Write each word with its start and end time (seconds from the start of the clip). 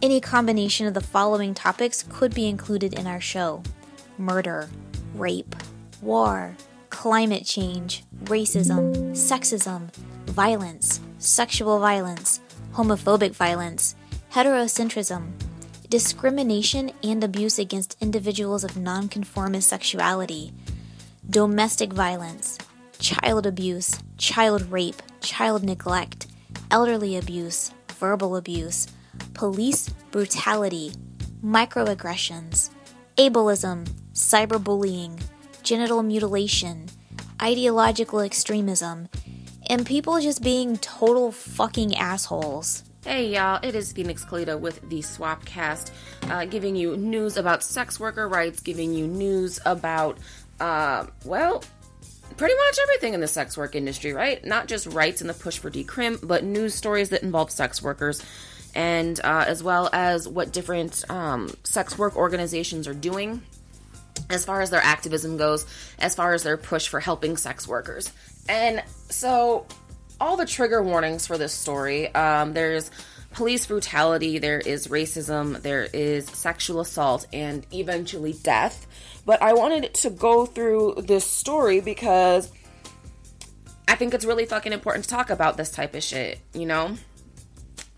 Any 0.00 0.20
combination 0.20 0.86
of 0.86 0.94
the 0.94 1.00
following 1.00 1.54
topics 1.54 2.04
could 2.08 2.32
be 2.32 2.46
included 2.46 2.94
in 2.94 3.08
our 3.08 3.20
show. 3.20 3.64
Murder, 4.16 4.70
rape, 5.14 5.56
war, 6.00 6.56
climate 6.88 7.44
change, 7.44 8.04
racism, 8.24 8.94
sexism, 9.10 9.92
violence, 10.26 11.00
sexual 11.18 11.80
violence, 11.80 12.38
homophobic 12.74 13.32
violence, 13.32 13.96
heterocentrism, 14.32 15.32
discrimination 15.90 16.92
and 17.02 17.24
abuse 17.24 17.58
against 17.58 17.96
individuals 18.00 18.62
of 18.62 18.76
nonconformist 18.76 19.68
sexuality, 19.68 20.52
domestic 21.28 21.92
violence, 21.92 22.56
child 23.00 23.46
abuse, 23.46 23.98
child 24.16 24.70
rape, 24.70 25.02
child 25.20 25.64
neglect, 25.64 26.28
elderly 26.70 27.16
abuse, 27.16 27.72
verbal 27.98 28.36
abuse, 28.36 28.86
police 29.34 29.88
brutality, 30.10 30.92
microaggressions, 31.44 32.70
ableism, 33.16 33.86
cyberbullying, 34.12 35.20
genital 35.62 36.02
mutilation, 36.02 36.86
ideological 37.40 38.20
extremism, 38.20 39.08
and 39.68 39.86
people 39.86 40.20
just 40.20 40.42
being 40.42 40.76
total 40.78 41.30
fucking 41.30 41.94
assholes. 41.96 42.84
Hey 43.04 43.28
y'all, 43.28 43.60
it 43.62 43.74
is 43.74 43.92
Phoenix 43.92 44.24
Calida 44.24 44.58
with 44.58 44.86
the 44.88 44.98
Swapcast, 44.98 45.90
uh, 46.24 46.44
giving 46.44 46.74
you 46.76 46.96
news 46.96 47.36
about 47.36 47.62
sex 47.62 48.00
worker 48.00 48.28
rights, 48.28 48.60
giving 48.60 48.92
you 48.92 49.06
news 49.06 49.60
about, 49.64 50.18
uh, 50.60 51.06
well, 51.24 51.62
pretty 52.36 52.54
much 52.54 52.78
everything 52.82 53.14
in 53.14 53.20
the 53.20 53.28
sex 53.28 53.56
work 53.56 53.74
industry, 53.74 54.12
right? 54.12 54.44
Not 54.44 54.68
just 54.68 54.86
rights 54.88 55.20
and 55.20 55.30
the 55.30 55.34
push 55.34 55.58
for 55.58 55.70
decrim, 55.70 56.18
but 56.26 56.44
news 56.44 56.74
stories 56.74 57.08
that 57.10 57.22
involve 57.22 57.50
sex 57.50 57.82
workers, 57.82 58.22
and 58.74 59.18
uh, 59.22 59.44
as 59.46 59.62
well 59.62 59.88
as 59.92 60.28
what 60.28 60.52
different 60.52 61.08
um, 61.10 61.50
sex 61.64 61.98
work 61.98 62.16
organizations 62.16 62.86
are 62.86 62.94
doing 62.94 63.42
as 64.30 64.44
far 64.44 64.60
as 64.60 64.70
their 64.70 64.82
activism 64.82 65.36
goes, 65.36 65.66
as 65.98 66.14
far 66.14 66.34
as 66.34 66.42
their 66.42 66.56
push 66.56 66.88
for 66.88 67.00
helping 67.00 67.36
sex 67.36 67.66
workers. 67.66 68.12
And 68.48 68.82
so, 69.08 69.66
all 70.20 70.36
the 70.36 70.46
trigger 70.46 70.82
warnings 70.82 71.26
for 71.26 71.38
this 71.38 71.52
story 71.52 72.12
um, 72.14 72.52
there's 72.52 72.90
police 73.32 73.66
brutality, 73.66 74.38
there 74.38 74.58
is 74.58 74.88
racism, 74.88 75.60
there 75.62 75.84
is 75.92 76.26
sexual 76.26 76.80
assault, 76.80 77.26
and 77.32 77.66
eventually 77.72 78.32
death. 78.32 78.86
But 79.24 79.42
I 79.42 79.52
wanted 79.52 79.94
to 79.94 80.10
go 80.10 80.46
through 80.46 81.02
this 81.06 81.24
story 81.24 81.80
because 81.80 82.50
I 83.86 83.94
think 83.94 84.14
it's 84.14 84.24
really 84.24 84.46
fucking 84.46 84.72
important 84.72 85.04
to 85.04 85.10
talk 85.10 85.30
about 85.30 85.56
this 85.56 85.70
type 85.70 85.94
of 85.94 86.02
shit, 86.02 86.40
you 86.52 86.66
know? 86.66 86.96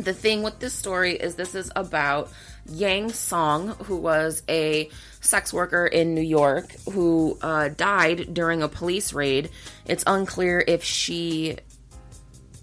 The 0.01 0.15
thing 0.15 0.43
with 0.43 0.59
this 0.61 0.73
story 0.73 1.15
is 1.15 1.35
this 1.35 1.55
is 1.55 1.71
about 1.77 2.33
Yang 2.67 3.13
Song, 3.13 3.69
who 3.85 3.97
was 3.97 4.43
a 4.49 4.89
sex 5.21 5.53
worker 5.53 5.87
in 5.87 6.15
New 6.15 6.23
York 6.23 6.73
who 6.91 7.39
uh, 7.43 7.69
died 7.69 8.33
during 8.33 8.63
a 8.63 8.69
police 8.69 9.13
raid. 9.13 9.51
It's 9.85 10.03
unclear 10.07 10.65
if 10.67 10.83
she 10.83 11.59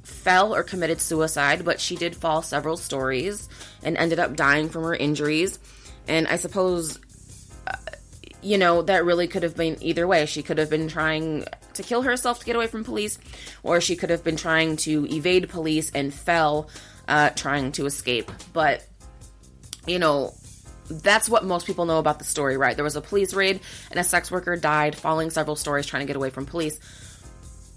fell 0.02 0.56
or 0.56 0.64
committed 0.64 1.00
suicide, 1.00 1.64
but 1.64 1.80
she 1.80 1.96
did 1.96 2.16
fall 2.16 2.42
several 2.42 2.76
stories 2.76 3.48
and 3.84 3.96
ended 3.98 4.18
up 4.18 4.36
dying 4.36 4.68
from 4.68 4.84
her 4.84 4.96
injuries. 4.96 5.60
And 6.08 6.28
I 6.28 6.38
suppose, 6.38 6.98
uh, 7.68 7.76
you 8.42 8.58
know, 8.58 8.82
that 8.82 9.06
really 9.06 9.28
could 9.28 9.44
have 9.44 9.56
been 9.56 9.78
either 9.82 10.08
way. 10.08 10.26
She 10.26 10.42
could 10.42 10.58
have 10.58 10.72
been 10.72 10.88
trying 10.88 11.46
to 11.76 11.84
kill 11.84 12.02
herself 12.02 12.40
to 12.40 12.46
get 12.46 12.56
away 12.56 12.66
from 12.66 12.84
police, 12.84 13.20
or 13.62 13.80
she 13.80 13.96
could 13.96 14.10
have 14.10 14.24
been 14.24 14.38
trying 14.38 14.78
to 14.78 15.06
evade 15.14 15.48
police 15.50 15.92
and 15.94 16.12
fell 16.12 16.68
uh, 17.08 17.30
trying 17.32 17.72
to 17.74 17.86
escape. 17.86 18.32
But, 18.54 18.86
you 19.86 20.00
know, 20.00 20.34
that's 20.90 21.30
what 21.30 21.44
most 21.46 21.68
people 21.68 21.86
know 21.86 22.00
about 22.00 22.20
the 22.20 22.26
story, 22.26 22.58
right? 22.58 22.76
There 22.76 22.84
was 22.84 22.96
a 22.96 23.02
police 23.02 23.34
raid 23.34 23.60
and 23.92 24.00
a 24.00 24.04
sex 24.04 24.32
worker 24.32 24.56
died, 24.56 24.96
falling 24.96 25.30
several 25.30 25.56
stories 25.56 25.86
trying 25.86 26.02
to 26.02 26.08
get 26.08 26.16
away 26.16 26.30
from 26.30 26.46
police. 26.46 26.80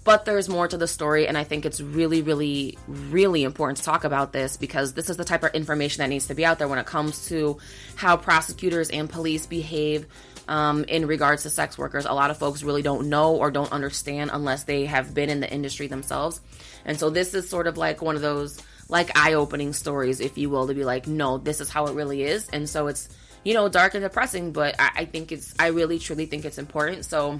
But 0.03 0.25
there's 0.25 0.49
more 0.49 0.67
to 0.67 0.77
the 0.77 0.87
story, 0.87 1.27
and 1.27 1.37
I 1.37 1.43
think 1.43 1.63
it's 1.63 1.79
really, 1.79 2.23
really, 2.23 2.77
really 2.87 3.43
important 3.43 3.77
to 3.77 3.83
talk 3.83 4.03
about 4.03 4.33
this 4.33 4.57
because 4.57 4.93
this 4.93 5.11
is 5.11 5.17
the 5.17 5.23
type 5.23 5.43
of 5.43 5.53
information 5.53 6.01
that 6.01 6.07
needs 6.07 6.27
to 6.27 6.33
be 6.33 6.43
out 6.43 6.57
there 6.57 6.67
when 6.67 6.79
it 6.79 6.87
comes 6.87 7.27
to 7.27 7.59
how 7.95 8.17
prosecutors 8.17 8.89
and 8.89 9.07
police 9.07 9.45
behave 9.45 10.07
um, 10.47 10.85
in 10.85 11.05
regards 11.05 11.43
to 11.43 11.51
sex 11.51 11.77
workers. 11.77 12.05
A 12.05 12.13
lot 12.13 12.31
of 12.31 12.37
folks 12.37 12.63
really 12.63 12.81
don't 12.81 13.09
know 13.09 13.35
or 13.35 13.51
don't 13.51 13.71
understand 13.71 14.31
unless 14.33 14.63
they 14.63 14.85
have 14.85 15.13
been 15.13 15.29
in 15.29 15.39
the 15.39 15.51
industry 15.51 15.85
themselves. 15.85 16.41
And 16.83 16.99
so 16.99 17.11
this 17.11 17.35
is 17.35 17.47
sort 17.47 17.67
of 17.67 17.77
like 17.77 18.01
one 18.01 18.15
of 18.15 18.23
those 18.23 18.59
like 18.91 19.17
eye-opening 19.17 19.73
stories, 19.73 20.19
if 20.19 20.37
you 20.37 20.49
will, 20.51 20.67
to 20.67 20.75
be 20.75 20.83
like, 20.83 21.07
no, 21.07 21.39
this 21.39 21.61
is 21.61 21.69
how 21.69 21.87
it 21.87 21.95
really 21.95 22.21
is. 22.23 22.47
And 22.49 22.69
so 22.69 22.87
it's 22.87 23.09
you 23.43 23.55
know 23.55 23.67
dark 23.67 23.95
and 23.95 24.03
depressing, 24.03 24.51
but 24.51 24.75
I, 24.79 24.91
I 24.97 25.05
think 25.05 25.31
it's 25.31 25.55
I 25.57 25.67
really 25.67 25.97
truly 25.97 26.27
think 26.27 26.45
it's 26.45 26.59
important. 26.59 27.05
So 27.05 27.39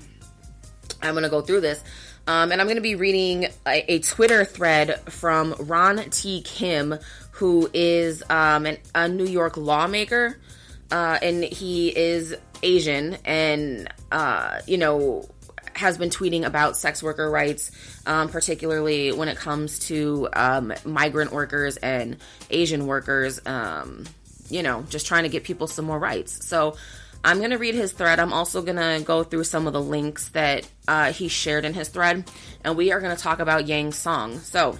I'm 1.03 1.13
gonna 1.13 1.29
go 1.29 1.41
through 1.41 1.61
this. 1.61 1.83
Um, 2.27 2.51
and 2.51 2.61
I'm 2.61 2.67
going 2.67 2.77
to 2.77 2.81
be 2.81 2.93
reading 2.93 3.47
a, 3.65 3.93
a, 3.93 3.99
Twitter 3.99 4.45
thread 4.45 4.99
from 5.09 5.55
Ron 5.59 5.97
T. 6.11 6.43
Kim, 6.43 6.95
who 7.31 7.67
is 7.73 8.21
um, 8.29 8.67
an, 8.67 8.77
a 8.93 9.09
New 9.09 9.25
York 9.25 9.57
lawmaker. 9.57 10.37
Uh, 10.91 11.17
and 11.21 11.43
he 11.43 11.89
is 11.89 12.35
Asian 12.61 13.17
and, 13.25 13.91
uh, 14.11 14.59
you 14.67 14.77
know, 14.77 15.27
has 15.75 15.97
been 15.97 16.09
tweeting 16.09 16.45
about 16.45 16.77
sex 16.77 17.01
worker 17.01 17.29
rights, 17.29 17.71
um, 18.05 18.29
particularly 18.29 19.11
when 19.11 19.27
it 19.27 19.37
comes 19.37 19.79
to 19.79 20.29
um, 20.33 20.73
migrant 20.85 21.31
workers 21.31 21.77
and 21.77 22.17
Asian 22.49 22.87
workers, 22.87 23.39
um, 23.45 24.05
you 24.49 24.63
know, 24.63 24.83
just 24.89 25.07
trying 25.07 25.23
to 25.23 25.29
get 25.29 25.43
people 25.43 25.67
some 25.67 25.85
more 25.85 25.99
rights. 25.99 26.45
So 26.45 26.75
I'm 27.23 27.37
going 27.37 27.51
to 27.51 27.57
read 27.57 27.75
his 27.75 27.91
thread. 27.91 28.19
I'm 28.19 28.33
also 28.33 28.61
going 28.61 28.77
to 28.77 29.03
go 29.05 29.23
through 29.23 29.43
some 29.43 29.67
of 29.67 29.73
the 29.73 29.81
links 29.81 30.29
that 30.29 30.67
uh, 30.87 31.11
he 31.13 31.27
shared 31.27 31.65
in 31.65 31.73
his 31.73 31.89
thread, 31.89 32.29
and 32.63 32.75
we 32.75 32.91
are 32.91 32.99
going 32.99 33.15
to 33.15 33.21
talk 33.21 33.39
about 33.39 33.67
Yang's 33.67 33.97
song. 33.97 34.39
So 34.39 34.77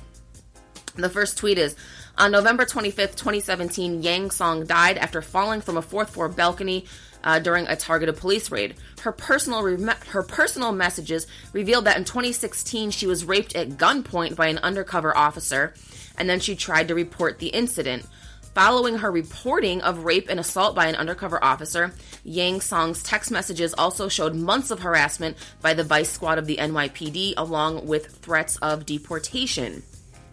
the 0.96 1.10
first 1.10 1.38
tweet 1.38 1.58
is 1.58 1.76
on 2.18 2.32
November 2.32 2.66
25th, 2.66 3.16
2017, 3.16 4.04
Yang 4.04 4.32
Song 4.32 4.66
died 4.66 4.98
after 4.98 5.22
falling 5.22 5.62
from 5.62 5.78
a 5.78 5.82
fourth 5.82 6.12
floor 6.12 6.30
balcony 6.30 6.86
uh, 7.24 7.40
during 7.40 7.68
a 7.68 7.76
targeted 7.76 8.18
police 8.18 8.52
raid. 8.52 8.76
Her 9.02 9.12
personal 9.12 9.62
re- 9.64 9.94
her 10.10 10.24
personal 10.24 10.72
messages 10.72 11.28
revealed 11.54 11.86
that 11.86 11.98
in 11.98 12.06
2016 12.06 12.92
she 12.92 13.08
was 13.08 13.26
raped 13.26 13.56
at 13.56 13.70
gunpoint 13.72 14.36
by 14.36 14.48
an 14.48 14.60
undercover 14.60 15.16
officer, 15.16 15.74
and 16.18 16.30
then 16.30 16.40
she 16.40 16.56
tried 16.56 16.88
to 16.88 16.96
report 16.96 17.40
the 17.40 17.48
incident. 17.48 18.06
Following 18.54 18.98
her 18.98 19.10
reporting 19.10 19.82
of 19.82 20.04
rape 20.04 20.28
and 20.30 20.38
assault 20.38 20.76
by 20.76 20.88
an 20.88 20.96
undercover 20.96 21.42
officer, 21.42 21.94
Yang 22.26 22.62
Song's 22.62 23.02
text 23.02 23.32
messages 23.32 23.74
also 23.74 24.10
showed 24.10 24.36
months 24.36 24.72
of 24.72 24.82
harassment 24.82 25.38
by 25.62 25.74
the 25.74 25.86
vice 25.86 26.10
squad 26.10 26.38
of 26.38 26.48
the 26.48 26.58
NYPD, 26.58 27.36
along 27.38 27.88
with 27.88 28.08
threats 28.18 28.58
of 28.58 28.86
deportation. 28.86 29.84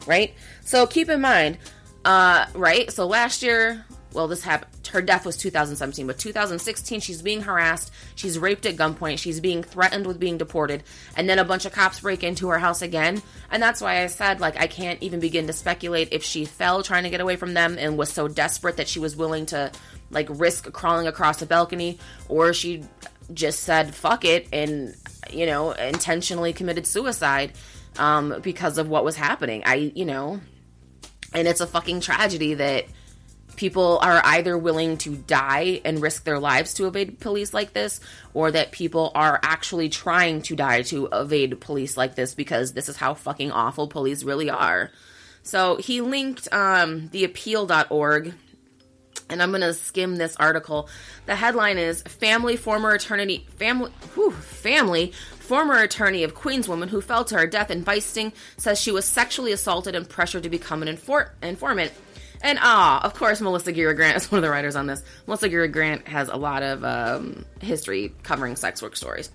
Right? 0.04 0.34
So 0.64 0.84
keep 0.84 1.08
in 1.08 1.20
mind, 1.20 1.58
uh, 2.04 2.46
right? 2.54 2.90
So 2.90 3.06
last 3.06 3.42
year, 3.42 3.84
well, 4.12 4.26
this 4.26 4.42
happened 4.42 4.72
her 4.90 5.02
death 5.02 5.26
was 5.26 5.36
2017, 5.36 6.06
but 6.06 6.18
2016, 6.18 7.00
she's 7.00 7.22
being 7.22 7.42
harassed. 7.42 7.92
She's 8.14 8.38
raped 8.38 8.66
at 8.66 8.76
gunpoint. 8.76 9.18
She's 9.18 9.40
being 9.40 9.62
threatened 9.62 10.06
with 10.06 10.18
being 10.18 10.38
deported. 10.38 10.82
And 11.16 11.28
then 11.28 11.38
a 11.38 11.44
bunch 11.44 11.64
of 11.66 11.72
cops 11.72 12.00
break 12.00 12.22
into 12.22 12.48
her 12.48 12.58
house 12.58 12.82
again. 12.82 13.22
And 13.50 13.62
that's 13.62 13.80
why 13.80 14.02
I 14.02 14.06
said, 14.06 14.40
like, 14.40 14.58
I 14.58 14.66
can't 14.66 15.02
even 15.02 15.20
begin 15.20 15.46
to 15.46 15.52
speculate 15.52 16.08
if 16.12 16.24
she 16.24 16.44
fell 16.44 16.82
trying 16.82 17.04
to 17.04 17.10
get 17.10 17.20
away 17.20 17.36
from 17.36 17.54
them 17.54 17.76
and 17.78 17.98
was 17.98 18.10
so 18.12 18.28
desperate 18.28 18.76
that 18.76 18.88
she 18.88 19.00
was 19.00 19.16
willing 19.16 19.46
to, 19.46 19.70
like, 20.10 20.28
risk 20.30 20.72
crawling 20.72 21.06
across 21.06 21.42
a 21.42 21.46
balcony, 21.46 21.98
or 22.28 22.52
she 22.52 22.84
just 23.32 23.60
said, 23.60 23.94
fuck 23.94 24.24
it, 24.24 24.48
and, 24.52 24.94
you 25.30 25.46
know, 25.46 25.72
intentionally 25.72 26.52
committed 26.52 26.86
suicide 26.86 27.52
um, 27.98 28.40
because 28.42 28.78
of 28.78 28.88
what 28.88 29.04
was 29.04 29.16
happening. 29.16 29.62
I, 29.66 29.92
you 29.94 30.04
know, 30.04 30.40
and 31.34 31.46
it's 31.46 31.60
a 31.60 31.66
fucking 31.66 32.00
tragedy 32.00 32.54
that 32.54 32.86
people 33.58 33.98
are 33.98 34.22
either 34.24 34.56
willing 34.56 34.96
to 34.98 35.16
die 35.16 35.80
and 35.84 36.00
risk 36.00 36.24
their 36.24 36.38
lives 36.38 36.72
to 36.74 36.86
evade 36.86 37.20
police 37.20 37.52
like 37.52 37.74
this, 37.74 38.00
or 38.32 38.50
that 38.52 38.72
people 38.72 39.10
are 39.14 39.38
actually 39.42 39.88
trying 39.88 40.40
to 40.42 40.56
die 40.56 40.82
to 40.82 41.08
evade 41.12 41.60
police 41.60 41.96
like 41.96 42.14
this 42.14 42.34
because 42.34 42.72
this 42.72 42.88
is 42.88 42.96
how 42.96 43.12
fucking 43.12 43.50
awful 43.50 43.88
police 43.88 44.22
really 44.22 44.48
are. 44.48 44.90
So 45.42 45.76
he 45.76 46.00
linked 46.00 46.50
um, 46.52 47.08
the 47.08 47.24
appeal.org, 47.24 48.32
and 49.28 49.42
I'm 49.42 49.50
gonna 49.50 49.74
skim 49.74 50.16
this 50.16 50.36
article. 50.36 50.88
The 51.26 51.34
headline 51.34 51.78
is 51.78 52.02
Family 52.02 52.56
Former 52.56 52.92
Attorney 52.92 53.44
Family 53.56 53.90
whew, 54.14 54.30
Family 54.30 55.12
Former 55.40 55.78
attorney 55.78 56.24
of 56.24 56.34
Queens 56.34 56.68
Woman 56.68 56.90
who 56.90 57.00
fell 57.00 57.24
to 57.24 57.36
her 57.36 57.46
death 57.46 57.70
in 57.70 57.82
Feisting 57.82 58.32
says 58.58 58.78
she 58.78 58.92
was 58.92 59.06
sexually 59.06 59.50
assaulted 59.50 59.94
and 59.94 60.06
pressured 60.06 60.42
to 60.42 60.50
become 60.50 60.82
an 60.82 60.94
infor- 60.94 61.30
informant. 61.42 61.92
And 62.40 62.58
ah, 62.60 63.04
of 63.04 63.14
course, 63.14 63.40
Melissa 63.40 63.72
Gira 63.72 63.94
Grant 63.96 64.16
is 64.16 64.30
one 64.32 64.38
of 64.38 64.42
the 64.42 64.50
writers 64.50 64.76
on 64.76 64.86
this. 64.86 65.02
Melissa 65.26 65.48
Gira 65.48 65.70
Grant 65.70 66.06
has 66.08 66.28
a 66.28 66.36
lot 66.36 66.62
of 66.62 66.84
um, 66.84 67.44
history 67.60 68.12
covering 68.22 68.56
sex 68.56 68.82
work 68.82 68.96
stories. 68.96 69.30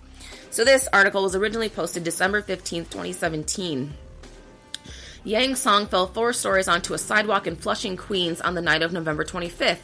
So 0.52 0.64
this 0.64 0.88
article 0.94 1.24
was 1.24 1.36
originally 1.36 1.70
posted 1.70 2.04
December 2.04 2.42
15th, 2.42 2.90
2017. 2.90 3.94
Yang 5.26 5.56
song 5.56 5.88
fell 5.88 6.08
four 6.08 6.34
stories 6.34 6.68
onto 6.68 6.94
a 6.94 6.98
sidewalk 6.98 7.48
in 7.48 7.56
Flushing, 7.56 7.96
Queens 7.96 8.42
on 8.42 8.56
the 8.56 8.62
night 8.62 8.82
of 8.82 8.92
November 8.92 9.24
25th. 9.24 9.78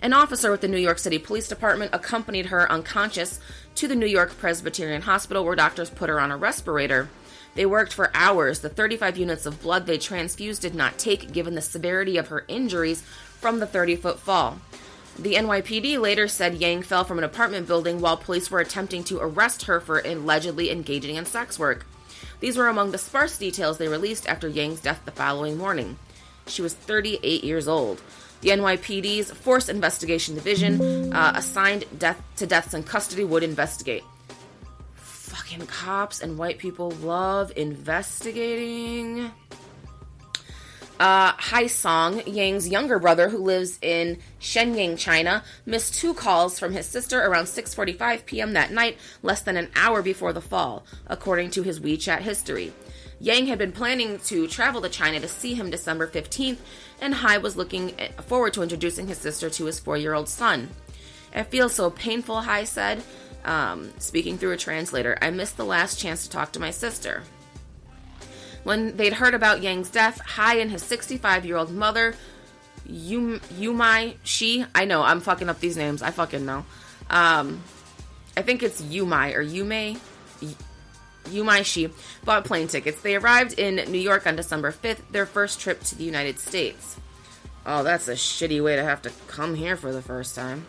An 0.00 0.12
officer 0.12 0.50
with 0.50 0.60
the 0.60 0.68
New 0.68 0.78
York 0.78 0.98
City 0.98 1.18
Police 1.18 1.48
Department 1.48 1.90
accompanied 1.94 2.46
her 2.46 2.70
unconscious 2.70 3.40
to 3.76 3.88
the 3.88 3.96
New 3.96 4.06
York 4.06 4.36
Presbyterian 4.38 5.02
Hospital 5.02 5.44
where 5.44 5.56
doctors 5.56 5.90
put 5.90 6.08
her 6.08 6.20
on 6.20 6.30
a 6.30 6.36
respirator. 6.36 7.08
They 7.56 7.66
worked 7.66 7.94
for 7.94 8.10
hours. 8.14 8.60
The 8.60 8.68
35 8.68 9.16
units 9.16 9.46
of 9.46 9.62
blood 9.62 9.86
they 9.86 9.96
transfused 9.96 10.60
did 10.62 10.74
not 10.74 10.98
take, 10.98 11.32
given 11.32 11.54
the 11.54 11.62
severity 11.62 12.18
of 12.18 12.28
her 12.28 12.44
injuries 12.48 13.02
from 13.40 13.58
the 13.58 13.66
30 13.66 13.96
foot 13.96 14.20
fall. 14.20 14.58
The 15.18 15.34
NYPD 15.34 15.98
later 15.98 16.28
said 16.28 16.56
Yang 16.56 16.82
fell 16.82 17.04
from 17.04 17.16
an 17.16 17.24
apartment 17.24 17.66
building 17.66 18.02
while 18.02 18.18
police 18.18 18.50
were 18.50 18.60
attempting 18.60 19.02
to 19.04 19.18
arrest 19.18 19.62
her 19.62 19.80
for 19.80 20.00
allegedly 20.00 20.70
engaging 20.70 21.16
in 21.16 21.24
sex 21.24 21.58
work. 21.58 21.86
These 22.40 22.58
were 22.58 22.68
among 22.68 22.90
the 22.90 22.98
sparse 22.98 23.38
details 23.38 23.78
they 23.78 23.88
released 23.88 24.28
after 24.28 24.46
Yang's 24.46 24.80
death 24.80 25.00
the 25.06 25.10
following 25.10 25.56
morning. 25.56 25.96
She 26.46 26.60
was 26.60 26.74
38 26.74 27.42
years 27.42 27.66
old. 27.66 28.02
The 28.42 28.50
NYPD's 28.50 29.30
Force 29.30 29.70
Investigation 29.70 30.34
Division, 30.34 31.14
uh, 31.14 31.32
assigned 31.34 31.86
death 31.98 32.22
to 32.36 32.46
deaths 32.46 32.74
in 32.74 32.82
custody, 32.82 33.24
would 33.24 33.42
investigate. 33.42 34.04
Fucking 35.46 35.66
cops 35.68 36.20
and 36.22 36.38
white 36.38 36.58
people 36.58 36.90
love 36.90 37.52
investigating. 37.54 39.30
Uh, 40.98 41.34
Hai 41.36 41.68
Song, 41.68 42.20
Yang's 42.26 42.68
younger 42.68 42.98
brother, 42.98 43.28
who 43.28 43.38
lives 43.38 43.78
in 43.80 44.18
Shenyang, 44.40 44.98
China, 44.98 45.44
missed 45.64 45.94
two 45.94 46.14
calls 46.14 46.58
from 46.58 46.72
his 46.72 46.84
sister 46.86 47.20
around 47.20 47.44
6:45 47.44 48.26
p.m. 48.26 48.54
that 48.54 48.72
night, 48.72 48.98
less 49.22 49.40
than 49.40 49.56
an 49.56 49.70
hour 49.76 50.02
before 50.02 50.32
the 50.32 50.40
fall, 50.40 50.84
according 51.06 51.50
to 51.50 51.62
his 51.62 51.78
WeChat 51.78 52.22
history. 52.22 52.72
Yang 53.20 53.46
had 53.46 53.58
been 53.58 53.72
planning 53.72 54.18
to 54.24 54.48
travel 54.48 54.82
to 54.82 54.88
China 54.88 55.20
to 55.20 55.28
see 55.28 55.54
him 55.54 55.70
December 55.70 56.08
15th, 56.08 56.58
and 57.00 57.14
Hai 57.14 57.38
was 57.38 57.56
looking 57.56 57.94
forward 58.22 58.52
to 58.54 58.62
introducing 58.62 59.06
his 59.06 59.18
sister 59.18 59.48
to 59.48 59.66
his 59.66 59.78
four-year-old 59.78 60.28
son. 60.28 60.70
It 61.32 61.44
feels 61.44 61.74
so 61.74 61.90
painful, 61.90 62.40
Hai 62.40 62.64
said, 62.64 63.04
um, 63.46 63.92
speaking 63.98 64.36
through 64.36 64.52
a 64.52 64.56
translator. 64.56 65.16
I 65.22 65.30
missed 65.30 65.56
the 65.56 65.64
last 65.64 65.98
chance 65.98 66.24
to 66.24 66.30
talk 66.30 66.52
to 66.52 66.60
my 66.60 66.70
sister. 66.70 67.22
When 68.64 68.96
they'd 68.96 69.14
heard 69.14 69.34
about 69.34 69.62
Yang's 69.62 69.90
death, 69.90 70.20
Hai 70.20 70.56
and 70.56 70.70
his 70.70 70.82
65 70.82 71.46
year 71.46 71.56
old 71.56 71.70
mother, 71.70 72.14
Yum, 72.84 73.40
Yumai, 73.54 74.16
she, 74.24 74.64
I 74.74 74.84
know, 74.84 75.02
I'm 75.02 75.20
fucking 75.20 75.48
up 75.48 75.60
these 75.60 75.76
names. 75.76 76.02
I 76.02 76.10
fucking 76.10 76.44
know. 76.44 76.66
Um, 77.08 77.62
I 78.36 78.42
think 78.42 78.62
it's 78.62 78.82
Yumai 78.82 79.34
or 79.34 79.44
Yume. 79.44 79.98
Yumai 81.26 81.64
Shi 81.64 81.88
bought 82.24 82.44
plane 82.44 82.68
tickets. 82.68 83.00
They 83.02 83.16
arrived 83.16 83.58
in 83.58 83.76
New 83.90 83.98
York 83.98 84.26
on 84.26 84.36
December 84.36 84.72
5th, 84.72 85.00
their 85.10 85.26
first 85.26 85.60
trip 85.60 85.82
to 85.84 85.96
the 85.96 86.04
United 86.04 86.38
States. 86.38 86.96
Oh, 87.64 87.82
that's 87.82 88.06
a 88.06 88.12
shitty 88.12 88.62
way 88.62 88.76
to 88.76 88.84
have 88.84 89.02
to 89.02 89.12
come 89.26 89.54
here 89.54 89.76
for 89.76 89.92
the 89.92 90.02
first 90.02 90.36
time. 90.36 90.66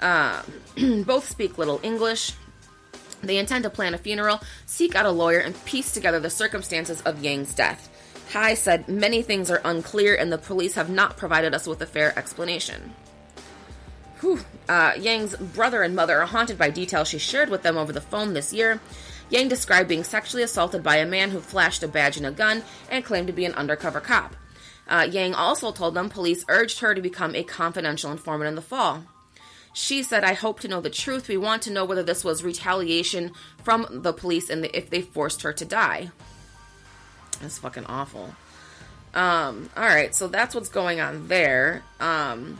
Uh, 0.00 0.42
both 1.04 1.28
speak 1.28 1.58
little 1.58 1.80
English. 1.82 2.32
They 3.22 3.36
intend 3.36 3.64
to 3.64 3.70
plan 3.70 3.94
a 3.94 3.98
funeral, 3.98 4.40
seek 4.66 4.94
out 4.94 5.04
a 5.04 5.10
lawyer, 5.10 5.40
and 5.40 5.64
piece 5.64 5.92
together 5.92 6.20
the 6.20 6.30
circumstances 6.30 7.02
of 7.02 7.22
Yang's 7.22 7.54
death. 7.54 7.88
Hai 8.32 8.54
said 8.54 8.88
many 8.88 9.22
things 9.22 9.50
are 9.50 9.60
unclear 9.64 10.14
and 10.14 10.32
the 10.32 10.38
police 10.38 10.74
have 10.74 10.88
not 10.88 11.16
provided 11.16 11.52
us 11.54 11.66
with 11.66 11.82
a 11.82 11.86
fair 11.86 12.16
explanation. 12.18 12.94
Uh, 14.68 14.92
Yang's 14.98 15.34
brother 15.36 15.82
and 15.82 15.96
mother 15.96 16.20
are 16.20 16.26
haunted 16.26 16.56
by 16.56 16.70
details 16.70 17.08
she 17.08 17.18
shared 17.18 17.48
with 17.48 17.62
them 17.62 17.76
over 17.76 17.92
the 17.92 18.00
phone 18.00 18.34
this 18.34 18.52
year. 18.52 18.80
Yang 19.30 19.48
described 19.48 19.88
being 19.88 20.04
sexually 20.04 20.42
assaulted 20.42 20.82
by 20.82 20.96
a 20.96 21.06
man 21.06 21.30
who 21.30 21.40
flashed 21.40 21.82
a 21.82 21.88
badge 21.88 22.16
and 22.16 22.26
a 22.26 22.30
gun 22.30 22.62
and 22.90 23.04
claimed 23.04 23.26
to 23.26 23.32
be 23.32 23.44
an 23.44 23.54
undercover 23.54 24.00
cop. 24.00 24.36
Uh, 24.88 25.08
Yang 25.10 25.34
also 25.34 25.72
told 25.72 25.94
them 25.94 26.08
police 26.08 26.44
urged 26.48 26.80
her 26.80 26.94
to 26.94 27.00
become 27.00 27.34
a 27.34 27.42
confidential 27.42 28.10
informant 28.10 28.48
in 28.48 28.54
the 28.54 28.62
fall. 28.62 29.04
She 29.72 30.02
said, 30.02 30.24
I 30.24 30.34
hope 30.34 30.60
to 30.60 30.68
know 30.68 30.80
the 30.80 30.90
truth. 30.90 31.28
We 31.28 31.36
want 31.36 31.62
to 31.62 31.72
know 31.72 31.84
whether 31.84 32.02
this 32.02 32.24
was 32.24 32.42
retaliation 32.42 33.32
from 33.62 33.86
the 33.90 34.12
police 34.12 34.50
and 34.50 34.64
if 34.74 34.90
they 34.90 35.00
forced 35.00 35.42
her 35.42 35.52
to 35.52 35.64
die. 35.64 36.10
That's 37.40 37.58
fucking 37.58 37.86
awful. 37.86 38.34
Um, 39.14 39.70
all 39.76 39.84
right, 39.84 40.14
so 40.14 40.28
that's 40.28 40.54
what's 40.54 40.68
going 40.68 41.00
on 41.00 41.28
there. 41.28 41.82
Um, 41.98 42.58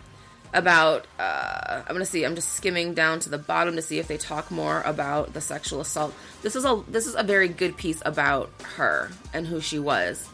about, 0.52 1.06
uh, 1.18 1.82
I'm 1.86 1.94
gonna 1.94 2.04
see. 2.04 2.24
I'm 2.24 2.34
just 2.34 2.54
skimming 2.54 2.94
down 2.94 3.20
to 3.20 3.28
the 3.28 3.38
bottom 3.38 3.76
to 3.76 3.82
see 3.82 3.98
if 3.98 4.08
they 4.08 4.16
talk 4.16 4.50
more 4.50 4.82
about 4.82 5.32
the 5.32 5.40
sexual 5.40 5.80
assault. 5.80 6.12
This 6.42 6.56
is 6.56 6.64
a 6.64 6.82
this 6.88 7.06
is 7.06 7.14
a 7.14 7.22
very 7.22 7.48
good 7.48 7.76
piece 7.76 8.02
about 8.04 8.50
her 8.74 9.10
and 9.32 9.46
who 9.46 9.60
she 9.60 9.78
was, 9.78 10.28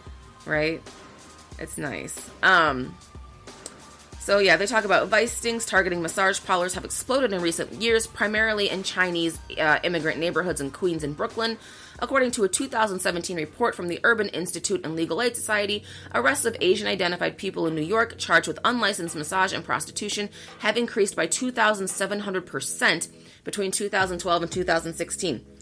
right? 0.47 0.83
It's 1.59 1.77
nice. 1.77 2.31
Um, 2.43 2.97
so 4.27 4.39
yeah, 4.39 4.57
they 4.57 4.67
talk 4.67 4.85
about 4.85 5.07
vice 5.07 5.31
stings 5.31 5.65
targeting 5.65 6.03
massage 6.03 6.43
parlors 6.43 6.75
have 6.75 6.85
exploded 6.85 7.33
in 7.33 7.41
recent 7.41 7.75
years, 7.75 8.09
primarily 8.09 8.69
in 8.69 8.83
Chinese 8.83 9.39
uh, 9.57 9.79
immigrant 9.85 10.19
neighborhoods 10.19 10.61
in 10.61 10.73
Queens 10.73 11.05
and 11.05 11.17
Brooklyn. 11.17 11.59
According 12.01 12.33
to 12.33 12.43
a 12.43 12.49
2017 12.49 13.37
report 13.37 13.77
from 13.77 13.87
the 13.87 14.01
Urban 14.03 14.29
Institute 14.31 14.81
and 14.83 14.97
Legal 14.97 15.23
Aid 15.23 15.37
Society, 15.37 15.85
arrests 16.13 16.45
of 16.45 16.57
Asian 16.61 16.89
identified 16.89 17.39
people 17.39 17.69
in 17.69 17.77
New 17.77 17.83
York 17.83 18.19
charged 18.19 18.49
with 18.49 18.59
unlicensed 18.65 19.15
massage 19.15 19.53
and 19.53 19.65
prostitution 19.65 20.29
have 20.59 20.77
increased 20.77 21.15
by 21.15 21.29
2,700% 21.29 23.09
between 23.45 23.71
2012 23.71 24.43
and 24.43 24.51
2016. 24.51 25.56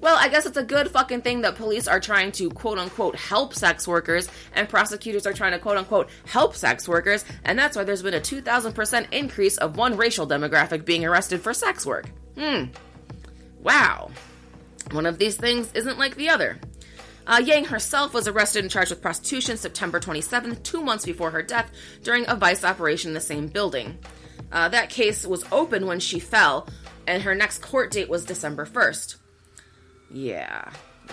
Well, 0.00 0.16
I 0.16 0.28
guess 0.28 0.46
it's 0.46 0.56
a 0.56 0.62
good 0.62 0.88
fucking 0.90 1.22
thing 1.22 1.40
that 1.40 1.56
police 1.56 1.88
are 1.88 1.98
trying 1.98 2.30
to 2.32 2.50
quote 2.50 2.78
unquote 2.78 3.16
help 3.16 3.52
sex 3.52 3.88
workers 3.88 4.28
and 4.54 4.68
prosecutors 4.68 5.26
are 5.26 5.32
trying 5.32 5.52
to 5.52 5.58
quote 5.58 5.76
unquote 5.76 6.08
help 6.26 6.54
sex 6.54 6.88
workers, 6.88 7.24
and 7.44 7.58
that's 7.58 7.76
why 7.76 7.84
there's 7.84 8.02
been 8.02 8.14
a 8.14 8.20
2000% 8.20 9.12
increase 9.12 9.58
of 9.58 9.76
one 9.76 9.96
racial 9.96 10.26
demographic 10.26 10.84
being 10.84 11.04
arrested 11.04 11.40
for 11.40 11.52
sex 11.52 11.84
work. 11.84 12.08
Hmm. 12.36 12.66
Wow. 13.60 14.10
One 14.92 15.06
of 15.06 15.18
these 15.18 15.36
things 15.36 15.72
isn't 15.74 15.98
like 15.98 16.14
the 16.14 16.28
other. 16.28 16.58
Uh, 17.26 17.42
Yang 17.44 17.66
herself 17.66 18.14
was 18.14 18.26
arrested 18.26 18.64
and 18.64 18.70
charged 18.70 18.90
with 18.90 19.02
prostitution 19.02 19.58
September 19.58 20.00
27th, 20.00 20.62
two 20.62 20.80
months 20.80 21.04
before 21.04 21.30
her 21.30 21.42
death, 21.42 21.70
during 22.02 22.24
a 22.26 22.34
vice 22.34 22.64
operation 22.64 23.10
in 23.10 23.14
the 23.14 23.20
same 23.20 23.48
building. 23.48 23.98
Uh, 24.50 24.68
that 24.70 24.88
case 24.88 25.26
was 25.26 25.44
open 25.52 25.86
when 25.86 26.00
she 26.00 26.18
fell, 26.18 26.66
and 27.06 27.22
her 27.24 27.34
next 27.34 27.60
court 27.60 27.90
date 27.90 28.08
was 28.08 28.24
December 28.24 28.64
1st. 28.64 29.16
Yeah. 30.10 30.70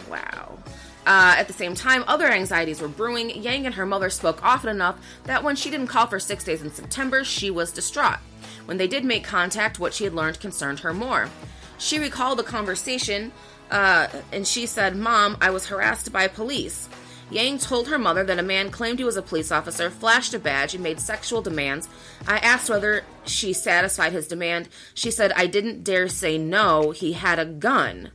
Wow. 0.10 0.58
Uh, 1.06 1.36
at 1.38 1.48
the 1.48 1.54
same 1.54 1.76
time, 1.76 2.04
other 2.08 2.28
anxieties 2.28 2.82
were 2.82 2.88
brewing. 2.88 3.30
Yang 3.30 3.68
and 3.68 3.76
her 3.76 3.86
mother 3.86 4.10
spoke 4.10 4.44
often 4.44 4.70
enough 4.70 4.98
that 5.26 5.44
when 5.44 5.56
she 5.56 5.70
didn't 5.70 5.88
call 5.88 6.08
for 6.08 6.20
six 6.20 6.44
days 6.44 6.62
in 6.62 6.74
September, 6.74 7.24
she 7.24 7.52
was 7.52 7.72
distraught. 7.72 8.20
When 8.66 8.78
they 8.78 8.88
did 8.88 9.06
make 9.06 9.24
contact, 9.24 9.80
what 9.80 9.94
she 9.94 10.04
had 10.04 10.14
learned 10.14 10.40
concerned 10.40 10.80
her 10.80 10.94
more. 10.94 11.30
She 11.78 12.00
recalled 12.00 12.40
the 12.40 12.44
conversation, 12.44 13.32
uh, 13.70 14.08
and 14.32 14.48
she 14.48 14.66
said, 14.66 14.96
Mom, 14.96 15.38
I 15.40 15.52
was 15.52 15.68
harassed 15.68 16.12
by 16.12 16.28
police. 16.28 16.90
Yang 17.30 17.60
told 17.60 17.88
her 17.88 17.98
mother 17.98 18.24
that 18.24 18.40
a 18.40 18.44
man 18.44 18.70
claimed 18.70 19.00
he 19.00 19.06
was 19.06 19.18
a 19.18 19.22
police 19.22 19.52
officer, 19.52 19.90
flashed 19.90 20.34
a 20.34 20.40
badge, 20.40 20.74
and 20.74 20.84
made 20.84 21.00
sexual 21.00 21.42
demands. 21.42 21.90
I 22.28 22.38
asked 22.38 22.70
whether 22.70 23.04
she 23.26 23.52
satisfied 23.52 24.14
his 24.14 24.28
demand. 24.28 24.70
She 24.94 25.12
said, 25.12 25.32
I 25.34 25.48
didn't 25.48 25.84
dare 25.84 26.08
say 26.08 26.38
no, 26.38 26.92
he 26.92 27.14
had 27.14 27.40
a 27.40 27.46
gun. 27.46 28.12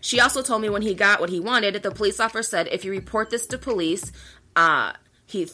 She 0.00 0.20
also 0.20 0.42
told 0.42 0.62
me 0.62 0.70
when 0.70 0.82
he 0.82 0.94
got 0.94 1.20
what 1.20 1.30
he 1.30 1.40
wanted, 1.40 1.82
the 1.82 1.90
police 1.90 2.20
officer 2.20 2.42
said, 2.42 2.68
if 2.68 2.84
you 2.84 2.90
report 2.90 3.30
this 3.30 3.46
to 3.48 3.58
police, 3.58 4.12
uh, 4.56 4.92
he, 5.26 5.48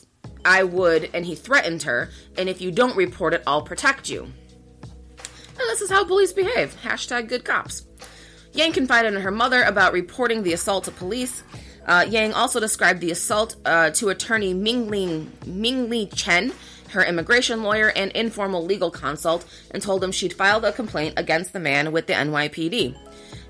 I 0.44 0.62
would, 0.62 1.10
and 1.14 1.24
he 1.24 1.34
threatened 1.34 1.82
her, 1.84 2.10
and 2.36 2.48
if 2.48 2.60
you 2.60 2.70
don't 2.70 2.96
report 2.96 3.34
it, 3.34 3.42
I'll 3.46 3.62
protect 3.62 4.08
you. 4.08 4.22
And 4.24 5.68
this 5.68 5.80
is 5.80 5.90
how 5.90 6.04
police 6.04 6.32
behave. 6.32 6.76
Hashtag 6.82 7.28
good 7.28 7.44
cops. 7.44 7.86
Yang 8.52 8.72
confided 8.72 9.14
in 9.14 9.20
her 9.20 9.30
mother 9.30 9.62
about 9.62 9.92
reporting 9.92 10.42
the 10.42 10.52
assault 10.52 10.84
to 10.84 10.90
police. 10.90 11.42
Uh, 11.86 12.04
Yang 12.08 12.32
also 12.34 12.60
described 12.60 13.00
the 13.00 13.10
assault 13.10 13.56
uh, 13.64 13.90
to 13.90 14.08
attorney 14.08 14.54
Mingli, 14.54 15.26
Mingli 15.44 16.12
Chen, 16.14 16.52
her 16.94 17.04
immigration 17.04 17.62
lawyer 17.62 17.90
and 17.90 18.10
informal 18.12 18.64
legal 18.64 18.90
consult, 18.90 19.44
and 19.70 19.82
told 19.82 20.02
him 20.02 20.10
she'd 20.10 20.32
filed 20.32 20.64
a 20.64 20.72
complaint 20.72 21.14
against 21.16 21.52
the 21.52 21.60
man 21.60 21.92
with 21.92 22.06
the 22.06 22.14
NYPD. 22.14 22.96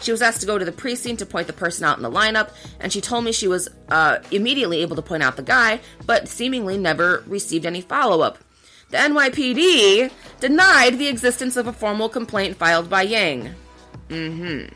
She 0.00 0.12
was 0.12 0.20
asked 0.20 0.40
to 0.40 0.46
go 0.46 0.58
to 0.58 0.64
the 0.64 0.72
precinct 0.72 1.20
to 1.20 1.26
point 1.26 1.46
the 1.46 1.52
person 1.52 1.84
out 1.84 1.96
in 1.96 2.02
the 2.02 2.10
lineup, 2.10 2.50
and 2.80 2.92
she 2.92 3.00
told 3.00 3.24
me 3.24 3.32
she 3.32 3.48
was 3.48 3.68
uh, 3.88 4.18
immediately 4.30 4.82
able 4.82 4.96
to 4.96 5.02
point 5.02 5.22
out 5.22 5.36
the 5.36 5.42
guy, 5.42 5.80
but 6.04 6.28
seemingly 6.28 6.76
never 6.76 7.22
received 7.26 7.64
any 7.64 7.80
follow 7.80 8.20
up. 8.20 8.38
The 8.90 8.98
NYPD 8.98 10.10
denied 10.40 10.98
the 10.98 11.08
existence 11.08 11.56
of 11.56 11.66
a 11.66 11.72
formal 11.72 12.08
complaint 12.08 12.56
filed 12.56 12.90
by 12.90 13.02
Yang. 13.02 13.54
Mm 14.08 14.36
hmm. 14.36 14.74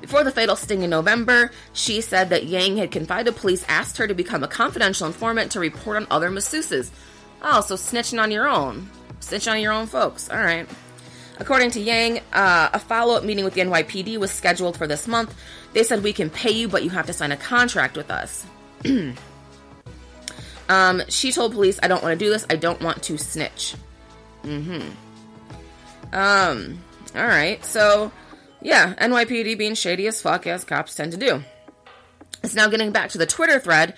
Before 0.00 0.22
the 0.22 0.30
fatal 0.30 0.56
sting 0.56 0.82
in 0.82 0.90
November, 0.90 1.50
she 1.72 2.00
said 2.00 2.30
that 2.30 2.44
Yang 2.44 2.76
had 2.76 2.90
confided 2.92 3.34
police 3.34 3.64
asked 3.68 3.96
her 3.96 4.06
to 4.06 4.14
become 4.14 4.44
a 4.44 4.48
confidential 4.48 5.06
informant 5.06 5.50
to 5.52 5.60
report 5.60 5.96
on 5.96 6.06
other 6.10 6.30
masseuses. 6.30 6.90
Oh, 7.42 7.60
so 7.60 7.74
snitching 7.74 8.20
on 8.20 8.30
your 8.30 8.48
own. 8.48 8.90
Snitching 9.20 9.52
on 9.52 9.60
your 9.60 9.72
own 9.72 9.86
folks. 9.86 10.28
All 10.30 10.38
right. 10.38 10.68
According 11.38 11.70
to 11.72 11.80
Yang, 11.80 12.20
uh, 12.32 12.70
a 12.72 12.78
follow 12.78 13.14
up 13.14 13.24
meeting 13.24 13.44
with 13.44 13.54
the 13.54 13.60
NYPD 13.60 14.18
was 14.18 14.30
scheduled 14.30 14.76
for 14.76 14.86
this 14.86 15.06
month. 15.06 15.34
They 15.74 15.82
said, 15.82 16.02
We 16.02 16.12
can 16.12 16.30
pay 16.30 16.52
you, 16.52 16.68
but 16.68 16.82
you 16.82 16.90
have 16.90 17.06
to 17.06 17.12
sign 17.12 17.32
a 17.32 17.36
contract 17.36 17.96
with 17.96 18.10
us. 18.10 18.46
um, 20.68 21.02
she 21.08 21.32
told 21.32 21.52
police, 21.52 21.78
I 21.82 21.88
don't 21.88 22.02
want 22.02 22.18
to 22.18 22.24
do 22.24 22.30
this. 22.30 22.46
I 22.48 22.56
don't 22.56 22.80
want 22.80 23.02
to 23.04 23.18
snitch. 23.18 23.74
Mm 24.42 24.64
hmm. 24.64 26.14
Um, 26.14 26.78
all 27.14 27.26
right. 27.26 27.62
So, 27.64 28.12
yeah, 28.62 28.94
NYPD 28.94 29.58
being 29.58 29.74
shady 29.74 30.06
as 30.06 30.22
fuck, 30.22 30.46
as 30.46 30.64
cops 30.64 30.94
tend 30.94 31.12
to 31.12 31.18
do. 31.18 31.42
It's 32.42 32.54
now 32.54 32.68
getting 32.68 32.92
back 32.92 33.10
to 33.10 33.18
the 33.18 33.26
Twitter 33.26 33.58
thread 33.58 33.94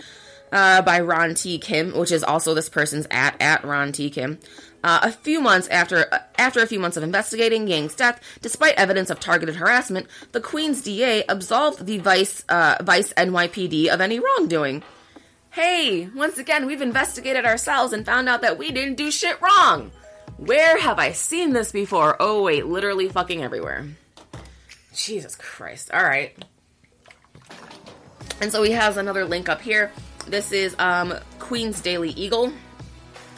uh, 0.53 0.83
by 0.83 1.01
Ron 1.01 1.35
T. 1.35 1.59
Kim, 1.59 1.97
which 1.97 2.13
is 2.13 2.25
also 2.25 2.55
this 2.55 2.69
person's 2.69 3.07
at 3.11 3.41
at 3.41 3.65
Ron 3.65 3.93
T. 3.93 4.11
Kim. 4.11 4.39
Uh, 4.85 5.01
a 5.03 5.13
few 5.13 5.41
months 5.41 5.67
after 5.69 6.13
uh, 6.13 6.19
after 6.39 6.61
a 6.61 6.67
few 6.67 6.79
months 6.79 6.97
of 6.97 7.03
investigating 7.03 7.67
Yang's 7.67 7.95
death, 7.95 8.21
despite 8.41 8.75
evidence 8.75 9.11
of 9.11 9.19
targeted 9.19 9.57
harassment, 9.57 10.07
the 10.33 10.41
Queens 10.41 10.83
DA 10.83 11.25
absolved 11.29 11.87
the 11.87 11.99
Vice 11.99 12.45
uh, 12.49 12.77
Vice 12.83 13.13
NYPD 13.15 13.89
of 13.89 14.01
any 14.01 14.21
wrongdoing. 14.21 14.83
Hey, 15.51 16.09
once 16.15 16.39
again, 16.39 16.67
we've 16.67 16.83
investigated 16.83 17.45
ourselves 17.45 17.93
and 17.93 18.07
found 18.07 18.29
out 18.29 18.43
that 18.43 18.59
we 18.59 18.71
didn't 18.71 18.97
do 18.97 19.11
shit 19.11 19.41
wrong. 19.41 19.91
Where 20.37 20.79
have 20.79 21.01
I 21.01 21.11
seen 21.11 21.53
this 21.53 21.73
before? 21.73 22.17
Oh 22.21 22.45
wait, 22.45 22.67
literally 22.67 23.09
fucking 23.09 23.43
everywhere. 23.43 23.89
Jesus 24.95 25.35
Christ. 25.35 25.91
All 25.93 26.03
right. 26.03 26.37
And 28.41 28.53
so 28.53 28.63
he 28.63 28.73
has 28.73 28.97
another 28.97 29.25
link 29.25 29.49
up 29.49 29.61
here. 29.61 29.91
This 30.29 30.53
is 30.53 30.77
um, 30.79 31.15
Queens 31.39 31.81
Daily 31.81 32.11
Eagle. 32.11 32.53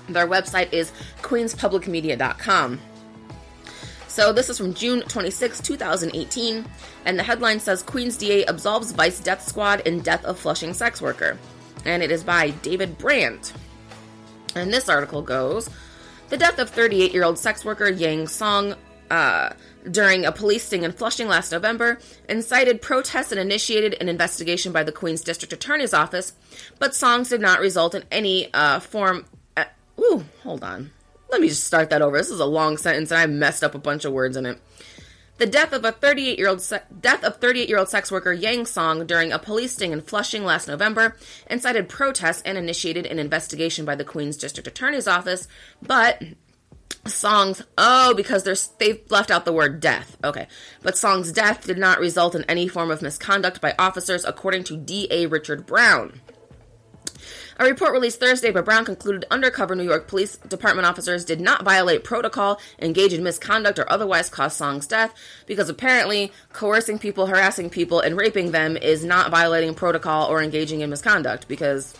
Their 0.09 0.26
website 0.26 0.73
is 0.73 0.92
queenspublicmedia.com. 1.23 2.80
So 4.09 4.32
this 4.32 4.50
is 4.50 4.59
from 4.59 4.75
June 4.75 5.02
26, 5.02 5.61
2018, 5.61 6.64
and 7.04 7.18
the 7.18 7.23
headline 7.23 7.61
says 7.61 7.85
Queens 7.85 8.16
DA 8.16 8.44
absolves 8.47 8.90
Vice 8.90 9.20
Death 9.20 9.47
Squad 9.47 9.80
in 9.87 10.00
death 10.00 10.25
of 10.25 10.37
Flushing 10.37 10.75
sex 10.75 11.00
worker. 11.00 11.38
And 11.85 12.02
it 12.02 12.11
is 12.11 12.25
by 12.25 12.50
David 12.50 12.99
Brand. 12.99 13.52
And 14.56 14.73
this 14.73 14.88
article 14.88 15.23
goes 15.23 15.70
The 16.28 16.37
death 16.37 16.59
of 16.59 16.70
38 16.70 17.12
year 17.12 17.23
old 17.23 17.38
sex 17.38 17.64
worker 17.64 17.88
Yang 17.88 18.26
Song 18.26 18.75
uh, 19.11 19.50
during 19.90 20.25
a 20.25 20.32
police 20.32 20.64
sting 20.64 20.82
in 20.82 20.92
Flushing 20.92 21.28
last 21.28 21.52
November 21.52 21.99
incited 22.28 22.82
protests 22.82 23.30
and 23.32 23.40
initiated 23.40 23.96
an 24.00 24.08
investigation 24.08 24.72
by 24.72 24.82
the 24.82 24.92
Queens 24.92 25.22
District 25.22 25.52
Attorney's 25.52 25.94
Office, 25.94 26.32
but 26.78 26.94
songs 26.94 27.28
did 27.28 27.40
not 27.40 27.60
result 27.60 27.94
in 27.94 28.04
any 28.10 28.52
uh, 28.52 28.80
form. 28.80 29.26
Uh, 29.56 29.64
ooh, 29.99 30.25
hold 30.42 30.64
on. 30.64 30.90
Let 31.30 31.40
me 31.40 31.49
just 31.49 31.64
start 31.64 31.90
that 31.90 32.02
over. 32.02 32.16
This 32.16 32.30
is 32.30 32.40
a 32.40 32.46
long 32.46 32.76
sentence, 32.76 33.10
and 33.10 33.20
I 33.20 33.26
messed 33.26 33.62
up 33.62 33.75
a 33.75 33.78
bunch 33.78 34.04
of 34.04 34.12
words 34.12 34.37
in 34.37 34.46
it. 34.46 34.60
The 35.40 35.46
death 35.46 35.72
of 35.72 35.87
a 35.87 35.92
38 35.92 36.38
year 36.38 36.49
old 36.49 36.60
se- 36.60 36.82
death 37.00 37.25
of 37.25 37.37
38 37.38 37.66
year 37.66 37.78
old 37.78 37.88
sex 37.88 38.12
worker 38.12 38.30
Yang 38.30 38.66
Song 38.66 39.06
during 39.06 39.32
a 39.32 39.38
police 39.38 39.72
sting 39.72 39.92
in 39.92 40.02
Flushing 40.02 40.44
last 40.44 40.68
November 40.68 41.16
incited 41.49 41.88
protests 41.88 42.42
and 42.42 42.58
initiated 42.58 43.06
an 43.06 43.18
investigation 43.18 43.87
by 43.87 43.94
the 43.94 44.04
Queens 44.04 44.37
District 44.37 44.66
Attorney's 44.66 45.08
Office, 45.08 45.49
but 45.80 46.22
songs 47.06 47.62
oh 47.78 48.14
because 48.14 48.44
there's 48.44 48.68
they've 48.78 49.00
left 49.11 49.30
out 49.30 49.44
the 49.44 49.52
word 49.52 49.80
death. 49.80 50.16
Okay. 50.23 50.47
But 50.82 50.97
song's 50.97 51.32
death 51.32 51.66
did 51.66 51.78
not 51.78 51.99
result 51.99 52.35
in 52.35 52.44
any 52.44 52.68
form 52.68 52.90
of 52.90 53.02
misconduct 53.02 53.61
by 53.61 53.75
officers 53.78 54.25
according 54.25 54.64
to 54.64 54.76
da 54.76 55.26
richard 55.26 55.66
brown. 55.66 56.20
A 57.61 57.64
report 57.64 57.92
released 57.92 58.20
Thursday 58.20 58.50
by 58.50 58.62
Brown 58.62 58.87
concluded 58.87 59.26
undercover 59.30 59.75
New 59.75 59.85
York 59.85 60.09
Police 60.09 60.38
Department 60.38 60.87
officers 60.87 61.26
did 61.26 61.42
not 61.42 61.62
violate 61.62 62.04
protocol, 62.04 62.59
engage 62.78 63.12
in 63.12 63.23
misconduct, 63.23 63.78
or 63.78 63.90
otherwise 63.92 64.30
cause 64.30 64.56
Song's 64.56 64.87
death 64.87 65.12
because 65.44 65.68
apparently 65.68 66.32
coercing 66.54 66.99
people, 66.99 67.26
harassing 67.26 67.68
people, 67.68 68.00
and 68.00 68.16
raping 68.16 68.52
them 68.52 68.78
is 68.78 69.04
not 69.04 69.30
violating 69.30 69.75
protocol 69.75 70.26
or 70.26 70.42
engaging 70.42 70.80
in 70.80 70.88
misconduct 70.88 71.49
because 71.49 71.94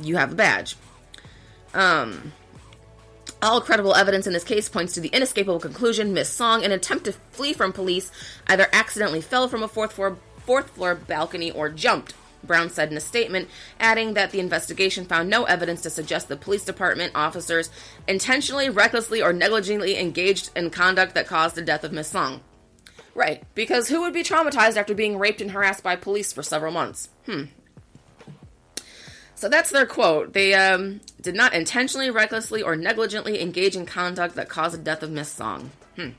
you 0.00 0.14
have 0.14 0.30
a 0.30 0.36
badge. 0.36 0.76
Um, 1.74 2.32
all 3.42 3.60
credible 3.60 3.94
evidence 3.94 4.26
in 4.26 4.32
this 4.32 4.44
case 4.44 4.68
points 4.68 4.94
to 4.94 5.00
the 5.00 5.08
inescapable 5.08 5.60
conclusion 5.60 6.12
Miss 6.12 6.28
Song, 6.28 6.60
in 6.60 6.72
an 6.72 6.78
attempt 6.78 7.04
to 7.06 7.12
flee 7.12 7.52
from 7.52 7.72
police, 7.72 8.10
either 8.46 8.68
accidentally 8.72 9.20
fell 9.20 9.48
from 9.48 9.62
a 9.62 9.68
fourth 9.68 9.92
floor, 9.92 10.18
fourth 10.44 10.70
floor 10.70 10.94
balcony 10.94 11.50
or 11.50 11.68
jumped. 11.68 12.14
Brown 12.42 12.70
said 12.70 12.90
in 12.90 12.96
a 12.96 13.00
statement, 13.00 13.48
adding 13.78 14.14
that 14.14 14.30
the 14.30 14.40
investigation 14.40 15.04
found 15.04 15.28
no 15.28 15.44
evidence 15.44 15.82
to 15.82 15.90
suggest 15.90 16.28
the 16.28 16.36
police 16.36 16.64
department 16.64 17.12
officers 17.14 17.70
intentionally, 18.08 18.70
recklessly, 18.70 19.22
or 19.22 19.32
negligently 19.32 19.98
engaged 19.98 20.50
in 20.56 20.70
conduct 20.70 21.14
that 21.14 21.26
caused 21.26 21.54
the 21.54 21.62
death 21.62 21.84
of 21.84 21.92
Miss 21.92 22.08
Song. 22.08 22.40
Right, 23.14 23.42
because 23.54 23.88
who 23.88 24.02
would 24.02 24.14
be 24.14 24.22
traumatized 24.22 24.76
after 24.76 24.94
being 24.94 25.18
raped 25.18 25.40
and 25.40 25.50
harassed 25.50 25.82
by 25.82 25.96
police 25.96 26.32
for 26.32 26.42
several 26.42 26.72
months? 26.72 27.10
Hmm, 27.26 27.44
so 29.40 29.48
that's 29.48 29.70
their 29.70 29.86
quote. 29.86 30.34
They 30.34 30.52
um, 30.52 31.00
did 31.18 31.34
not 31.34 31.54
intentionally, 31.54 32.10
recklessly, 32.10 32.62
or 32.62 32.76
negligently 32.76 33.40
engage 33.40 33.74
in 33.74 33.86
conduct 33.86 34.34
that 34.34 34.50
caused 34.50 34.74
the 34.74 34.82
death 34.82 35.02
of 35.02 35.10
Miss 35.10 35.30
Song. 35.30 35.70
Hmm. 35.96 36.10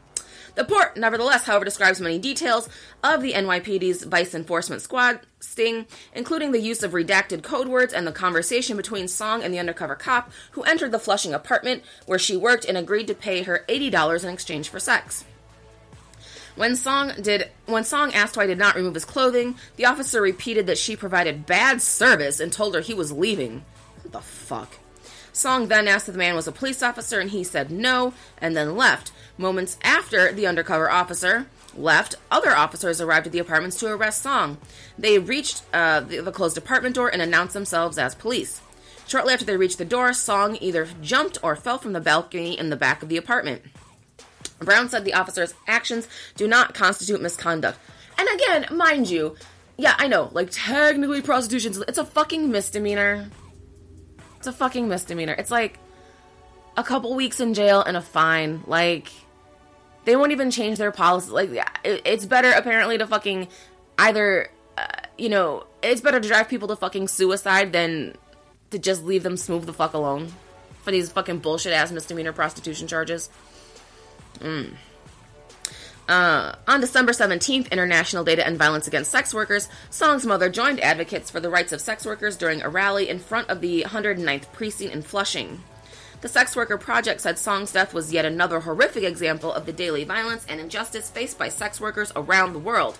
The 0.55 0.63
report, 0.63 0.97
nevertheless, 0.97 1.45
however, 1.45 1.63
describes 1.63 2.01
many 2.01 2.17
details 2.17 2.67
of 3.03 3.21
the 3.21 3.33
NYPD's 3.33 4.05
Vice 4.05 4.33
Enforcement 4.33 4.81
Squad 4.81 5.19
sting, 5.39 5.85
including 6.15 6.51
the 6.51 6.59
use 6.59 6.81
of 6.81 6.93
redacted 6.93 7.43
code 7.43 7.67
words 7.67 7.93
and 7.93 8.07
the 8.07 8.11
conversation 8.11 8.75
between 8.75 9.07
Song 9.07 9.43
and 9.43 9.53
the 9.53 9.59
undercover 9.59 9.93
cop 9.93 10.31
who 10.53 10.63
entered 10.63 10.91
the 10.91 10.97
Flushing 10.97 11.31
apartment 11.31 11.83
where 12.07 12.17
she 12.17 12.35
worked 12.35 12.65
and 12.65 12.75
agreed 12.75 13.05
to 13.05 13.13
pay 13.13 13.43
her 13.43 13.63
$80 13.69 14.23
in 14.23 14.31
exchange 14.31 14.67
for 14.67 14.79
sex. 14.79 15.25
When 16.55 16.75
Song 16.75 17.13
did 17.21 17.49
when 17.65 17.83
Song 17.83 18.13
asked 18.13 18.35
why 18.35 18.43
he 18.43 18.49
did 18.49 18.57
not 18.57 18.75
remove 18.75 18.93
his 18.93 19.05
clothing, 19.05 19.55
the 19.77 19.85
officer 19.85 20.21
repeated 20.21 20.67
that 20.67 20.77
she 20.77 20.95
provided 20.95 21.45
bad 21.45 21.81
service 21.81 22.39
and 22.39 22.51
told 22.51 22.75
her 22.75 22.81
he 22.81 22.93
was 22.93 23.11
leaving. 23.11 23.63
What 24.03 24.11
the 24.11 24.21
fuck? 24.21 24.77
Song 25.33 25.69
then 25.69 25.87
asked 25.87 26.09
if 26.09 26.13
the 26.13 26.19
man 26.19 26.35
was 26.35 26.47
a 26.47 26.51
police 26.51 26.83
officer 26.83 27.19
and 27.19 27.29
he 27.29 27.43
said 27.43 27.71
no 27.71 28.13
and 28.37 28.55
then 28.55 28.75
left. 28.75 29.11
Moments 29.37 29.77
after 29.81 30.33
the 30.33 30.45
undercover 30.45 30.91
officer 30.91 31.47
left, 31.75 32.15
other 32.29 32.51
officers 32.51 32.99
arrived 32.99 33.27
at 33.27 33.31
the 33.31 33.39
apartments 33.39 33.79
to 33.79 33.87
arrest 33.87 34.21
Song. 34.21 34.57
They 34.99 35.19
reached 35.19 35.63
uh, 35.73 36.01
the, 36.01 36.19
the 36.19 36.33
closed 36.33 36.57
apartment 36.57 36.95
door 36.95 37.07
and 37.07 37.21
announced 37.21 37.53
themselves 37.53 37.97
as 37.97 38.13
police. 38.13 38.61
Shortly 39.07 39.33
after 39.33 39.45
they 39.45 39.57
reached 39.57 39.77
the 39.77 39.85
door, 39.85 40.11
Song 40.13 40.57
either 40.59 40.87
jumped 41.01 41.37
or 41.41 41.55
fell 41.55 41.77
from 41.77 41.93
the 41.93 42.01
balcony 42.01 42.57
in 42.59 42.69
the 42.69 42.75
back 42.75 43.01
of 43.01 43.09
the 43.09 43.17
apartment. 43.17 43.61
Brown 44.61 44.89
said 44.89 45.05
the 45.05 45.13
officer's 45.13 45.53
actions 45.67 46.07
do 46.35 46.47
not 46.47 46.73
constitute 46.73 47.21
misconduct. 47.21 47.79
And 48.17 48.27
again, 48.35 48.77
mind 48.77 49.09
you, 49.09 49.35
yeah, 49.77 49.95
I 49.97 50.07
know, 50.07 50.29
like 50.31 50.49
technically 50.51 51.21
prostitution, 51.21 51.73
it's 51.87 51.97
a 51.97 52.05
fucking 52.05 52.51
misdemeanor. 52.51 53.29
It's 54.37 54.47
a 54.47 54.51
fucking 54.51 54.87
misdemeanor. 54.87 55.33
It's 55.33 55.51
like 55.51 55.79
a 56.77 56.83
couple 56.83 57.15
weeks 57.15 57.39
in 57.39 57.53
jail 57.53 57.81
and 57.81 57.97
a 57.97 58.01
fine. 58.01 58.63
Like, 58.67 59.11
they 60.05 60.15
won't 60.15 60.31
even 60.31 60.51
change 60.51 60.77
their 60.77 60.91
policy. 60.91 61.29
Like, 61.29 61.49
it's 61.83 62.25
better 62.25 62.51
apparently 62.51 62.97
to 62.97 63.07
fucking 63.07 63.47
either, 63.97 64.49
uh, 64.77 64.87
you 65.17 65.29
know, 65.29 65.65
it's 65.83 66.01
better 66.01 66.19
to 66.19 66.27
drive 66.27 66.49
people 66.49 66.67
to 66.69 66.75
fucking 66.75 67.07
suicide 67.07 67.73
than 67.73 68.15
to 68.71 68.79
just 68.79 69.03
leave 69.03 69.23
them 69.23 69.37
smooth 69.37 69.65
the 69.65 69.73
fuck 69.73 69.93
alone 69.93 70.31
for 70.81 70.91
these 70.91 71.11
fucking 71.11 71.39
bullshit 71.39 71.73
ass 71.73 71.91
misdemeanor 71.91 72.33
prostitution 72.33 72.87
charges. 72.87 73.29
Mm. 74.39 74.75
Uh, 76.09 76.55
on 76.67 76.81
December 76.81 77.13
17th, 77.13 77.71
International 77.71 78.23
Day 78.23 78.35
to 78.35 78.45
End 78.45 78.57
Violence 78.57 78.87
Against 78.87 79.11
Sex 79.11 79.33
Workers, 79.33 79.69
Song's 79.89 80.25
mother 80.25 80.49
joined 80.49 80.81
advocates 80.81 81.29
for 81.29 81.39
the 81.39 81.49
rights 81.49 81.71
of 81.71 81.79
sex 81.79 82.05
workers 82.05 82.35
during 82.35 82.61
a 82.61 82.69
rally 82.69 83.07
in 83.07 83.19
front 83.19 83.49
of 83.49 83.61
the 83.61 83.83
109th 83.87 84.51
Precinct 84.51 84.93
in 84.93 85.03
Flushing. 85.03 85.63
The 86.21 86.27
Sex 86.27 86.55
Worker 86.55 86.77
Project 86.77 87.21
said 87.21 87.39
Song's 87.39 87.71
death 87.71 87.93
was 87.93 88.11
yet 88.13 88.25
another 88.25 88.59
horrific 88.59 89.03
example 89.03 89.53
of 89.53 89.65
the 89.65 89.73
daily 89.73 90.03
violence 90.03 90.45
and 90.49 90.59
injustice 90.59 91.09
faced 91.09 91.39
by 91.39 91.49
sex 91.49 91.79
workers 91.79 92.11
around 92.15 92.53
the 92.53 92.59
world. 92.59 92.99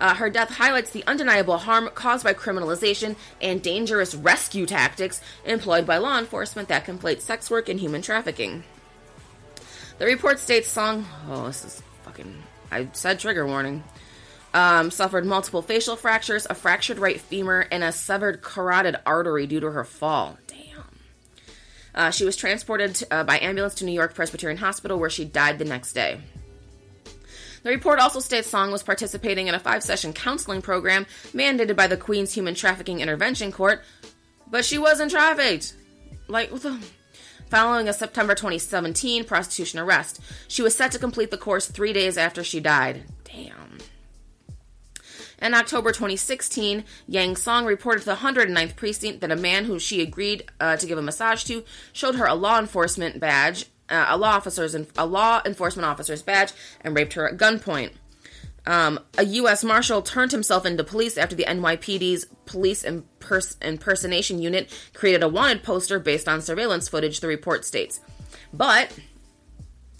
Uh, 0.00 0.14
her 0.14 0.30
death 0.30 0.56
highlights 0.56 0.90
the 0.90 1.06
undeniable 1.06 1.58
harm 1.58 1.90
caused 1.94 2.24
by 2.24 2.32
criminalization 2.32 3.16
and 3.40 3.62
dangerous 3.62 4.14
rescue 4.14 4.64
tactics 4.64 5.20
employed 5.44 5.86
by 5.86 5.98
law 5.98 6.18
enforcement 6.18 6.68
that 6.68 6.86
conflate 6.86 7.20
sex 7.20 7.50
work 7.50 7.68
and 7.68 7.80
human 7.80 8.00
trafficking. 8.00 8.64
The 10.00 10.06
report 10.06 10.38
states 10.38 10.66
Song, 10.70 11.04
oh, 11.28 11.46
this 11.46 11.62
is 11.62 11.82
fucking, 12.04 12.42
I 12.70 12.88
said 12.94 13.20
trigger 13.20 13.46
warning, 13.46 13.84
um, 14.54 14.90
suffered 14.90 15.26
multiple 15.26 15.60
facial 15.60 15.94
fractures, 15.94 16.46
a 16.48 16.54
fractured 16.54 16.98
right 16.98 17.20
femur, 17.20 17.66
and 17.70 17.84
a 17.84 17.92
severed 17.92 18.40
carotid 18.40 18.96
artery 19.04 19.46
due 19.46 19.60
to 19.60 19.70
her 19.70 19.84
fall. 19.84 20.38
Damn. 20.46 20.84
Uh, 21.94 22.10
she 22.12 22.24
was 22.24 22.34
transported 22.34 23.04
uh, 23.10 23.24
by 23.24 23.40
ambulance 23.40 23.74
to 23.74 23.84
New 23.84 23.92
York 23.92 24.14
Presbyterian 24.14 24.56
Hospital, 24.56 24.98
where 24.98 25.10
she 25.10 25.26
died 25.26 25.58
the 25.58 25.66
next 25.66 25.92
day. 25.92 26.18
The 27.62 27.68
report 27.68 27.98
also 27.98 28.20
states 28.20 28.48
Song 28.48 28.72
was 28.72 28.82
participating 28.82 29.48
in 29.48 29.54
a 29.54 29.60
five 29.60 29.82
session 29.82 30.14
counseling 30.14 30.62
program 30.62 31.04
mandated 31.34 31.76
by 31.76 31.88
the 31.88 31.98
Queens 31.98 32.32
Human 32.32 32.54
Trafficking 32.54 33.00
Intervention 33.00 33.52
Court, 33.52 33.82
but 34.50 34.64
she 34.64 34.78
wasn't 34.78 35.10
trafficked. 35.10 35.74
Like, 36.26 36.50
what 36.50 36.62
the 36.62 36.80
following 37.50 37.88
a 37.88 37.92
September 37.92 38.34
2017 38.34 39.24
prostitution 39.24 39.80
arrest. 39.80 40.20
She 40.46 40.62
was 40.62 40.74
set 40.74 40.92
to 40.92 40.98
complete 40.98 41.30
the 41.30 41.36
course 41.36 41.66
three 41.66 41.92
days 41.92 42.16
after 42.16 42.44
she 42.44 42.60
died. 42.60 43.04
Damn. 43.24 43.78
In 45.42 45.54
October 45.54 45.90
2016, 45.90 46.84
Yang 47.08 47.36
Song 47.36 47.64
reported 47.64 48.00
to 48.00 48.06
the 48.06 48.16
109th 48.16 48.76
precinct 48.76 49.20
that 49.20 49.32
a 49.32 49.36
man 49.36 49.64
who 49.64 49.78
she 49.78 50.00
agreed 50.00 50.44
uh, 50.60 50.76
to 50.76 50.86
give 50.86 50.98
a 50.98 51.02
massage 51.02 51.44
to 51.44 51.64
showed 51.92 52.16
her 52.16 52.26
a 52.26 52.34
law 52.34 52.58
enforcement 52.58 53.18
badge, 53.18 53.66
uh, 53.88 54.06
a 54.08 54.16
law 54.16 54.32
officer's 54.32 54.76
a 54.96 55.06
law 55.06 55.40
enforcement 55.44 55.86
officer's 55.86 56.22
badge, 56.22 56.52
and 56.82 56.94
raped 56.94 57.14
her 57.14 57.28
at 57.28 57.38
gunpoint. 57.38 57.92
Um, 58.66 59.00
a 59.16 59.24
U.S. 59.24 59.64
Marshal 59.64 60.02
turned 60.02 60.32
himself 60.32 60.66
into 60.66 60.84
police 60.84 61.16
after 61.16 61.34
the 61.34 61.44
NYPD's 61.44 62.26
police 62.44 62.84
impers- 62.84 63.60
impersonation 63.62 64.40
unit 64.40 64.70
created 64.92 65.22
a 65.22 65.28
wanted 65.28 65.62
poster 65.62 65.98
based 65.98 66.28
on 66.28 66.42
surveillance 66.42 66.88
footage, 66.88 67.20
the 67.20 67.26
report 67.26 67.64
states. 67.64 68.00
But 68.52 68.96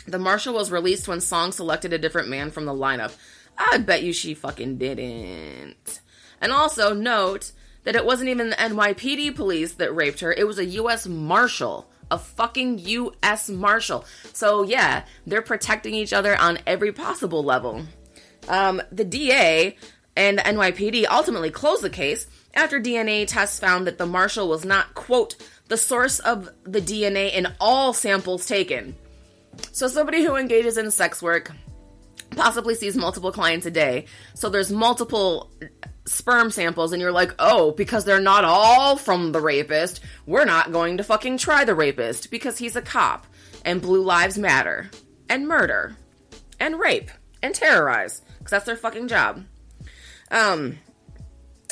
the 0.06 0.18
Marshal 0.18 0.54
was 0.54 0.70
released 0.70 1.08
when 1.08 1.20
Song 1.20 1.52
selected 1.52 1.92
a 1.92 1.98
different 1.98 2.28
man 2.28 2.50
from 2.50 2.66
the 2.66 2.72
lineup. 2.72 3.16
I 3.56 3.78
bet 3.78 4.02
you 4.02 4.12
she 4.12 4.34
fucking 4.34 4.78
didn't. 4.78 6.00
And 6.40 6.52
also 6.52 6.94
note 6.94 7.52
that 7.84 7.96
it 7.96 8.04
wasn't 8.04 8.30
even 8.30 8.50
the 8.50 8.56
NYPD 8.56 9.34
police 9.36 9.74
that 9.74 9.94
raped 9.94 10.20
her, 10.20 10.32
it 10.32 10.46
was 10.46 10.58
a 10.58 10.64
US 10.64 11.06
Marshal. 11.06 11.88
A 12.10 12.18
fucking 12.18 12.80
US 12.80 13.48
Marshal. 13.48 14.04
So, 14.32 14.64
yeah, 14.64 15.04
they're 15.26 15.42
protecting 15.42 15.94
each 15.94 16.12
other 16.12 16.36
on 16.36 16.58
every 16.66 16.92
possible 16.92 17.44
level. 17.44 17.84
Um, 18.48 18.82
the 18.90 19.04
DA 19.04 19.76
and 20.16 20.38
the 20.38 20.42
NYPD 20.42 21.06
ultimately 21.10 21.50
closed 21.50 21.82
the 21.82 21.90
case 21.90 22.26
after 22.54 22.80
DNA 22.80 23.26
tests 23.26 23.60
found 23.60 23.86
that 23.86 23.98
the 23.98 24.06
Marshal 24.06 24.48
was 24.48 24.64
not, 24.64 24.94
quote, 24.94 25.36
the 25.68 25.76
source 25.76 26.18
of 26.18 26.48
the 26.64 26.80
DNA 26.80 27.32
in 27.32 27.46
all 27.60 27.92
samples 27.92 28.46
taken. 28.46 28.96
So, 29.72 29.88
somebody 29.88 30.24
who 30.24 30.36
engages 30.36 30.78
in 30.78 30.90
sex 30.90 31.22
work 31.22 31.52
possibly 32.30 32.74
sees 32.74 32.96
multiple 32.96 33.32
clients 33.32 33.66
a 33.66 33.70
day. 33.70 34.06
So 34.34 34.48
there's 34.48 34.70
multiple 34.70 35.50
sperm 36.06 36.50
samples, 36.50 36.92
and 36.92 37.00
you're 37.00 37.12
like, 37.12 37.34
oh, 37.38 37.72
because 37.72 38.04
they're 38.04 38.20
not 38.20 38.44
all 38.44 38.96
from 38.96 39.32
the 39.32 39.40
rapist, 39.40 40.00
we're 40.26 40.44
not 40.44 40.72
going 40.72 40.96
to 40.96 41.04
fucking 41.04 41.38
try 41.38 41.64
the 41.64 41.74
rapist 41.74 42.30
because 42.30 42.58
he's 42.58 42.76
a 42.76 42.82
cop, 42.82 43.26
and 43.64 43.82
blue 43.82 44.02
lives 44.02 44.38
matter, 44.38 44.90
and 45.28 45.46
murder, 45.46 45.96
and 46.58 46.78
rape, 46.78 47.10
and 47.42 47.54
terrorize, 47.54 48.22
because 48.38 48.50
that's 48.50 48.66
their 48.66 48.76
fucking 48.76 49.08
job. 49.08 49.44
Um, 50.30 50.78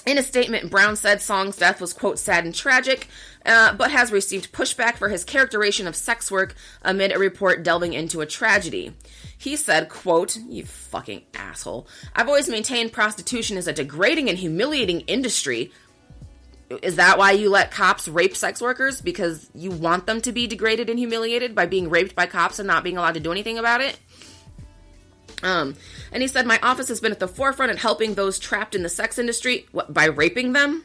in 0.07 0.17
a 0.17 0.23
statement, 0.23 0.71
Brown 0.71 0.97
said 0.97 1.21
Song's 1.21 1.57
death 1.57 1.81
was, 1.81 1.93
quote, 1.93 2.19
sad 2.19 2.45
and 2.45 2.55
tragic, 2.55 3.09
uh, 3.45 3.75
but 3.75 3.91
has 3.91 4.11
received 4.11 4.53
pushback 4.53 4.97
for 4.97 5.09
his 5.09 5.25
characterization 5.25 5.87
of 5.87 5.95
sex 5.95 6.31
work 6.31 6.55
amid 6.83 7.13
a 7.13 7.19
report 7.19 7.63
delving 7.63 7.93
into 7.93 8.21
a 8.21 8.27
tragedy. 8.27 8.95
He 9.37 9.57
said, 9.57 9.89
quote, 9.89 10.37
you 10.37 10.65
fucking 10.65 11.23
asshole. 11.35 11.87
I've 12.17 12.29
always 12.29 12.49
maintained 12.49 12.93
prostitution 12.93 13.57
is 13.57 13.69
a 13.69 13.73
degrading 13.73 14.29
and 14.29 14.39
humiliating 14.39 15.03
industry. 15.03 15.73
Is 16.83 16.97
that 16.97 17.19
why 17.19 17.33
you 17.33 17.51
let 17.51 17.71
cops 17.71 18.09
rape 18.09 18.37
sex 18.37 18.61
workers? 18.61 19.01
Because 19.01 19.49
you 19.55 19.71
want 19.71 20.07
them 20.07 20.21
to 20.23 20.33
be 20.33 20.47
degraded 20.47 20.91
and 20.91 20.99
humiliated 20.99 21.55
by 21.55 21.67
being 21.67 21.89
raped 21.89 22.15
by 22.15 22.27
cops 22.27 22.59
and 22.59 22.67
not 22.67 22.85
being 22.85 22.97
allowed 22.97 23.15
to 23.15 23.21
do 23.21 23.33
anything 23.33 23.59
about 23.59 23.81
it? 23.81 23.99
Um, 25.43 25.77
and 26.13 26.23
he 26.23 26.29
said, 26.29 26.47
My 26.47 26.59
office 26.63 26.89
has 26.89 27.01
been 27.01 27.13
at 27.13 27.21
the 27.21 27.29
forefront 27.29 27.71
in 27.71 27.77
helping 27.77 28.15
those 28.15 28.39
trapped 28.39 28.75
in 28.75 28.83
the 28.83 28.89
sex 28.89 29.19
industry 29.19 29.67
what, 29.73 29.93
by 29.93 30.07
raping 30.07 30.53
them 30.53 30.83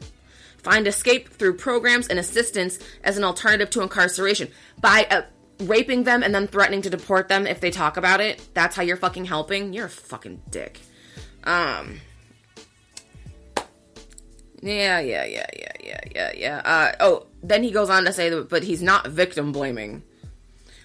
find 0.63 0.87
escape 0.87 1.29
through 1.29 1.57
programs 1.57 2.07
and 2.07 2.17
assistance 2.17 2.79
as 3.03 3.17
an 3.17 3.23
alternative 3.23 3.69
to 3.71 3.81
incarceration. 3.81 4.49
By 4.79 5.05
uh, 5.11 5.23
raping 5.59 6.03
them 6.03 6.23
and 6.23 6.33
then 6.33 6.47
threatening 6.47 6.81
to 6.83 6.89
deport 6.89 7.27
them 7.27 7.45
if 7.45 7.59
they 7.59 7.69
talk 7.69 7.97
about 7.97 8.21
it. 8.21 8.41
That's 8.53 8.75
how 8.75 8.81
you're 8.81 8.97
fucking 8.97 9.25
helping. 9.25 9.73
You're 9.73 9.85
a 9.85 9.89
fucking 9.89 10.41
dick. 10.49 10.79
Um. 11.43 11.99
Yeah, 14.61 14.99
yeah, 15.01 15.25
yeah, 15.25 15.45
yeah, 15.57 15.71
yeah, 15.83 15.99
yeah, 16.15 16.31
yeah. 16.35 16.61
Uh, 16.63 16.91
oh, 17.01 17.27
then 17.43 17.63
he 17.63 17.71
goes 17.71 17.89
on 17.89 18.05
to 18.05 18.13
say 18.13 18.29
that, 18.29 18.47
but 18.47 18.63
he's 18.63 18.81
not 18.81 19.07
victim 19.09 19.51
blaming. 19.51 20.03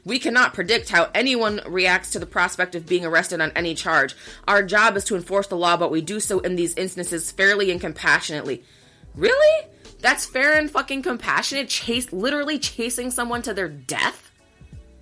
We 0.05 0.19
cannot 0.19 0.55
predict 0.55 0.89
how 0.89 1.11
anyone 1.15 1.61
reacts 1.67 2.13
to 2.13 2.19
the 2.19 2.27
prospect 2.27 2.75
of 2.75 2.87
being 2.87 3.05
arrested 3.05 3.41
on 3.41 3.53
any 3.55 3.75
charge. 3.75 4.15
Our 4.47 4.63
job 4.63 4.97
is 4.97 5.05
to 5.05 5.17
enforce 5.17 5.47
the 5.49 5.57
law, 5.57 5.77
but 5.77 5.91
we 5.91 6.01
do 6.01 6.21
so 6.21 6.41
in 6.41 6.57
these 6.57 6.75
instances 6.75 7.31
fairly 7.31 7.71
and 7.71 7.81
compassionately. 7.81 8.63
Really? 9.15 9.69
That's 10.01 10.27
fair 10.27 10.57
and 10.57 10.71
fucking 10.71 11.03
compassionate? 11.03 11.69
Chase, 11.69 12.13
literally 12.13 12.59
chasing 12.59 13.11
someone 13.11 13.43
to 13.43 13.55
their 13.55 13.69
death? 13.69 14.31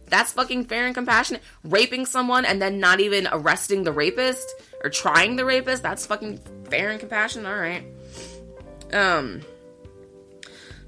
That's 0.08 0.32
fucking 0.32 0.66
fair 0.66 0.86
and 0.86 0.94
compassionate. 0.94 1.42
Raping 1.64 2.06
someone 2.06 2.44
and 2.44 2.62
then 2.62 2.80
not 2.80 3.00
even 3.00 3.28
arresting 3.30 3.84
the 3.84 3.92
rapist 3.92 4.54
or 4.82 4.90
trying 4.90 5.36
the 5.36 5.44
rapist, 5.44 5.82
that's 5.82 6.06
fucking 6.06 6.38
fair 6.70 6.90
and 6.90 7.00
compassionate. 7.00 7.46
All 7.46 7.58
right. 7.58 7.84
Um. 8.92 9.42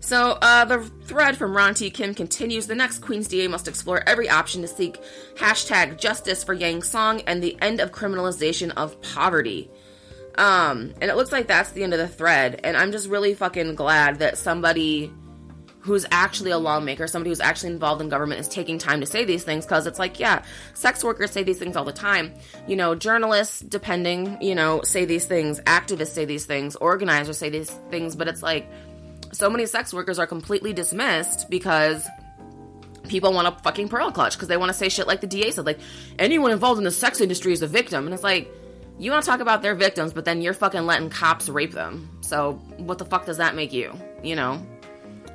So, 0.01 0.39
uh, 0.41 0.65
the 0.65 0.85
thread 1.05 1.37
from 1.37 1.57
Ron 1.57 1.75
T. 1.75 1.91
Kim 1.91 2.15
continues. 2.15 2.67
The 2.67 2.75
next 2.75 3.01
Queens 3.01 3.27
DA 3.27 3.49
must 3.49 3.67
explore 3.67 4.03
every 4.09 4.29
option 4.29 4.63
to 4.63 4.69
seek 4.69 4.99
hashtag 5.35 5.99
justice 5.99 6.45
for 6.45 6.55
Yang 6.55 6.85
Song 6.85 7.21
and 7.23 7.43
the 7.43 7.57
end 7.61 7.81
of 7.81 7.91
criminalization 7.91 8.73
of 8.77 9.01
poverty. 9.03 9.71
Um, 10.37 10.95
and 11.01 11.11
it 11.11 11.17
looks 11.17 11.33
like 11.33 11.49
that's 11.49 11.73
the 11.73 11.83
end 11.83 11.93
of 11.93 11.99
the 11.99 12.09
thread. 12.09 12.61
And 12.63 12.77
I'm 12.77 12.93
just 12.93 13.09
really 13.09 13.35
fucking 13.35 13.75
glad 13.75 14.21
that 14.21 14.39
somebody 14.39 15.13
who's 15.81 16.07
actually 16.13 16.51
a 16.51 16.59
lawmaker, 16.59 17.07
somebody 17.07 17.31
who's 17.31 17.41
actually 17.41 17.73
involved 17.73 18.01
in 18.01 18.09
government, 18.09 18.41
is 18.41 18.49
taking 18.49 18.79
time 18.79 19.01
to 19.01 19.07
say 19.07 19.25
these 19.25 19.43
things 19.43 19.65
because 19.65 19.87
it's 19.87 19.99
like, 19.99 20.21
yeah, 20.21 20.45
sex 20.75 21.03
workers 21.03 21.31
say 21.33 21.43
these 21.43 21.59
things 21.59 21.77
all 21.77 21.85
the 21.85 21.93
time. 21.93 22.33
You 22.69 22.77
know, 22.77 22.95
journalists, 22.95 23.61
depending, 23.61 24.41
you 24.41 24.55
know, 24.55 24.83
say 24.83 25.05
these 25.05 25.27
things, 25.27 25.61
activists 25.63 26.09
say 26.09 26.25
these 26.25 26.47
things, 26.47 26.77
organizers 26.77 27.39
say 27.39 27.49
these 27.49 27.71
things, 27.91 28.15
but 28.15 28.29
it's 28.29 28.43
like 28.43 28.69
so 29.33 29.51
many 29.51 29.67
sex 29.67 29.93
workers 29.93 30.19
are 30.19 30.27
completely 30.27 30.73
dismissed 30.73 31.49
because 31.51 32.07
people 33.09 33.33
want 33.33 33.57
to 33.57 33.63
fucking 33.63 33.89
pearl 33.89 34.11
clutch 34.11 34.35
because 34.35 34.49
they 34.49 34.57
want 34.57 34.71
to 34.71 34.75
say 34.75 34.89
shit 34.89 35.07
like 35.07 35.21
the 35.21 35.27
DA 35.27 35.51
said, 35.51 35.67
like 35.67 35.81
anyone 36.19 36.51
involved 36.51 36.79
in 36.79 36.85
the 36.85 36.91
sex 36.91 37.21
industry 37.21 37.53
is 37.53 37.63
a 37.63 37.69
victim, 37.69 38.05
and 38.05 38.15
it's 38.15 38.25
like. 38.25 38.51
You 39.01 39.13
want 39.13 39.23
to 39.23 39.31
talk 39.31 39.39
about 39.39 39.63
their 39.63 39.77
victims, 39.77 40.13
but 40.13 40.25
then 40.25 40.43
you're 40.43 40.53
fucking 40.53 40.85
letting 40.85 41.09
cops 41.09 41.49
rape 41.49 41.71
them. 41.71 42.11
So, 42.21 42.55
what 42.79 42.99
the 42.99 43.05
fuck 43.05 43.27
does 43.27 43.37
that 43.37 43.55
make 43.55 43.73
you? 43.73 43.97
You 44.25 44.35
know? 44.35 44.61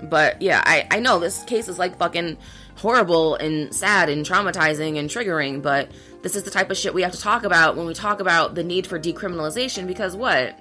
But 0.03 0.41
yeah, 0.41 0.61
I, 0.65 0.85
I 0.91 0.99
know 0.99 1.19
this 1.19 1.43
case 1.43 1.69
is 1.69 1.79
like 1.79 1.97
fucking 1.97 2.37
horrible 2.75 3.35
and 3.35 3.73
sad 3.73 4.09
and 4.09 4.25
traumatizing 4.25 4.97
and 4.97 5.09
triggering, 5.09 5.61
but 5.61 5.91
this 6.21 6.35
is 6.35 6.43
the 6.43 6.51
type 6.51 6.71
of 6.71 6.77
shit 6.77 6.93
we 6.93 7.01
have 7.01 7.11
to 7.11 7.19
talk 7.19 7.43
about 7.43 7.75
when 7.75 7.85
we 7.85 7.93
talk 7.93 8.19
about 8.19 8.55
the 8.55 8.63
need 8.63 8.87
for 8.87 8.99
decriminalization 8.99 9.87
because 9.87 10.15
what? 10.15 10.57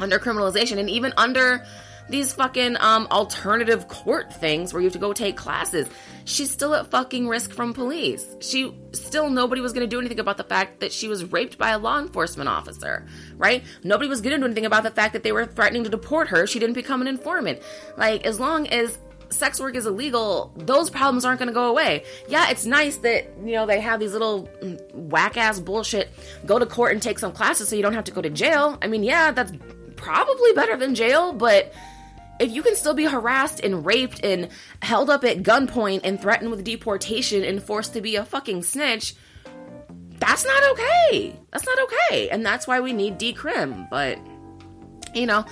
Under 0.00 0.18
criminalization 0.18 0.78
and 0.78 0.88
even 0.90 1.12
under 1.16 1.64
these 2.08 2.32
fucking 2.32 2.76
um, 2.80 3.06
alternative 3.10 3.88
court 3.88 4.32
things 4.34 4.72
where 4.72 4.80
you 4.80 4.86
have 4.86 4.92
to 4.92 4.98
go 4.98 5.12
take 5.12 5.36
classes. 5.36 5.88
She's 6.24 6.50
still 6.50 6.74
at 6.74 6.88
fucking 6.90 7.26
risk 7.28 7.52
from 7.52 7.74
police. 7.74 8.24
She 8.40 8.74
still 8.92 9.30
nobody 9.30 9.60
was 9.60 9.72
going 9.72 9.88
to 9.88 9.90
do 9.90 9.98
anything 9.98 10.20
about 10.20 10.36
the 10.36 10.44
fact 10.44 10.80
that 10.80 10.92
she 10.92 11.08
was 11.08 11.24
raped 11.32 11.58
by 11.58 11.70
a 11.70 11.78
law 11.78 11.98
enforcement 11.98 12.48
officer, 12.48 13.06
right? 13.36 13.64
Nobody 13.82 14.08
was 14.08 14.20
going 14.20 14.32
to 14.32 14.38
do 14.38 14.44
anything 14.44 14.66
about 14.66 14.82
the 14.82 14.90
fact 14.90 15.12
that 15.14 15.22
they 15.22 15.32
were 15.32 15.46
threatening 15.46 15.84
to 15.84 15.90
deport 15.90 16.28
her. 16.28 16.46
She 16.46 16.58
didn't 16.58 16.74
become 16.74 17.00
an 17.00 17.08
informant. 17.08 17.60
Like 17.96 18.24
as 18.24 18.38
long 18.38 18.68
as 18.68 18.98
sex 19.30 19.58
work 19.58 19.74
is 19.74 19.86
illegal, 19.86 20.52
those 20.56 20.90
problems 20.90 21.24
aren't 21.24 21.38
going 21.38 21.48
to 21.48 21.54
go 21.54 21.68
away. 21.68 22.04
Yeah, 22.28 22.50
it's 22.50 22.66
nice 22.66 22.98
that, 22.98 23.30
you 23.44 23.52
know, 23.52 23.66
they 23.66 23.80
have 23.80 23.98
these 23.98 24.12
little 24.12 24.48
mm, 24.62 24.94
whack 24.94 25.36
ass 25.36 25.58
bullshit 25.58 26.10
go 26.46 26.58
to 26.58 26.66
court 26.66 26.92
and 26.92 27.02
take 27.02 27.18
some 27.18 27.32
classes 27.32 27.68
so 27.68 27.76
you 27.76 27.82
don't 27.82 27.94
have 27.94 28.04
to 28.04 28.12
go 28.12 28.20
to 28.20 28.30
jail. 28.30 28.78
I 28.82 28.86
mean, 28.86 29.02
yeah, 29.02 29.32
that's 29.32 29.52
probably 29.96 30.52
better 30.52 30.76
than 30.76 30.94
jail, 30.94 31.32
but 31.32 31.72
if 32.42 32.50
you 32.50 32.62
can 32.62 32.74
still 32.74 32.94
be 32.94 33.04
harassed 33.04 33.60
and 33.60 33.86
raped 33.86 34.24
and 34.24 34.48
held 34.82 35.08
up 35.08 35.24
at 35.24 35.44
gunpoint 35.44 36.00
and 36.02 36.20
threatened 36.20 36.50
with 36.50 36.64
deportation 36.64 37.44
and 37.44 37.62
forced 37.62 37.92
to 37.94 38.00
be 38.00 38.16
a 38.16 38.24
fucking 38.24 38.64
snitch, 38.64 39.14
that's 40.18 40.44
not 40.44 40.70
okay. 40.72 41.38
That's 41.52 41.64
not 41.64 41.78
okay. 41.78 42.28
And 42.30 42.44
that's 42.44 42.66
why 42.66 42.80
we 42.80 42.92
need 42.92 43.18
decrim. 43.18 43.88
But, 43.88 44.18
you 45.14 45.26
know, 45.26 45.44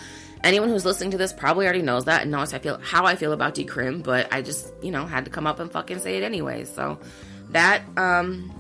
anyone 0.43 0.69
who's 0.69 0.85
listening 0.85 1.13
to 1.13 1.19
this 1.19 1.33
probably 1.33 1.65
already 1.65 1.83
knows 1.83 2.07
that 2.07 2.23
and 2.23 2.31
knows 2.33 2.51
how 2.51 2.59
I 2.59 2.61
feel, 2.61 2.81
how 2.83 3.07
I 3.07 3.15
feel 3.15 3.33
about 3.33 3.55
decrim, 3.55 4.03
but 4.03 4.33
I 4.33 4.43
just, 4.43 4.73
you 4.83 4.91
know, 4.91 5.07
had 5.07 5.25
to 5.27 5.31
come 5.31 5.47
up 5.47 5.61
and 5.61 5.71
fucking 5.71 6.01
say 6.01 6.17
it 6.17 6.25
anyway. 6.25 6.65
So 6.65 6.99
that, 7.51 7.83
um, 7.97 8.53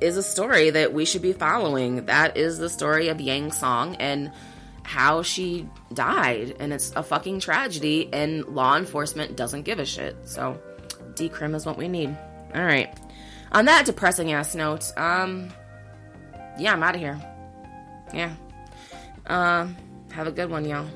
is 0.00 0.16
a 0.16 0.22
story 0.22 0.70
that 0.70 0.94
we 0.94 1.04
should 1.04 1.20
be 1.20 1.34
following. 1.34 2.06
That 2.06 2.38
is 2.38 2.56
the 2.56 2.70
story 2.70 3.08
of 3.08 3.20
Yang 3.20 3.52
Song 3.52 3.96
and 3.96 4.32
how 4.82 5.22
she 5.22 5.68
died 5.94 6.56
and 6.58 6.72
it's 6.72 6.92
a 6.96 7.02
fucking 7.02 7.40
tragedy 7.40 8.08
and 8.12 8.44
law 8.46 8.76
enforcement 8.76 9.36
doesn't 9.36 9.62
give 9.62 9.78
a 9.78 9.86
shit. 9.86 10.16
So 10.24 10.60
decrim 11.14 11.54
is 11.54 11.66
what 11.66 11.76
we 11.76 11.88
need. 11.88 12.16
All 12.54 12.64
right. 12.64 12.92
On 13.52 13.64
that 13.66 13.86
depressing 13.86 14.32
ass 14.32 14.54
note, 14.54 14.90
um 14.96 15.50
yeah, 16.58 16.72
I'm 16.72 16.82
out 16.82 16.94
of 16.94 17.00
here. 17.00 17.20
Yeah. 18.12 18.34
Um 19.26 19.76
uh, 20.08 20.14
have 20.14 20.26
a 20.26 20.32
good 20.32 20.50
one, 20.50 20.64
y'all. 20.64 20.88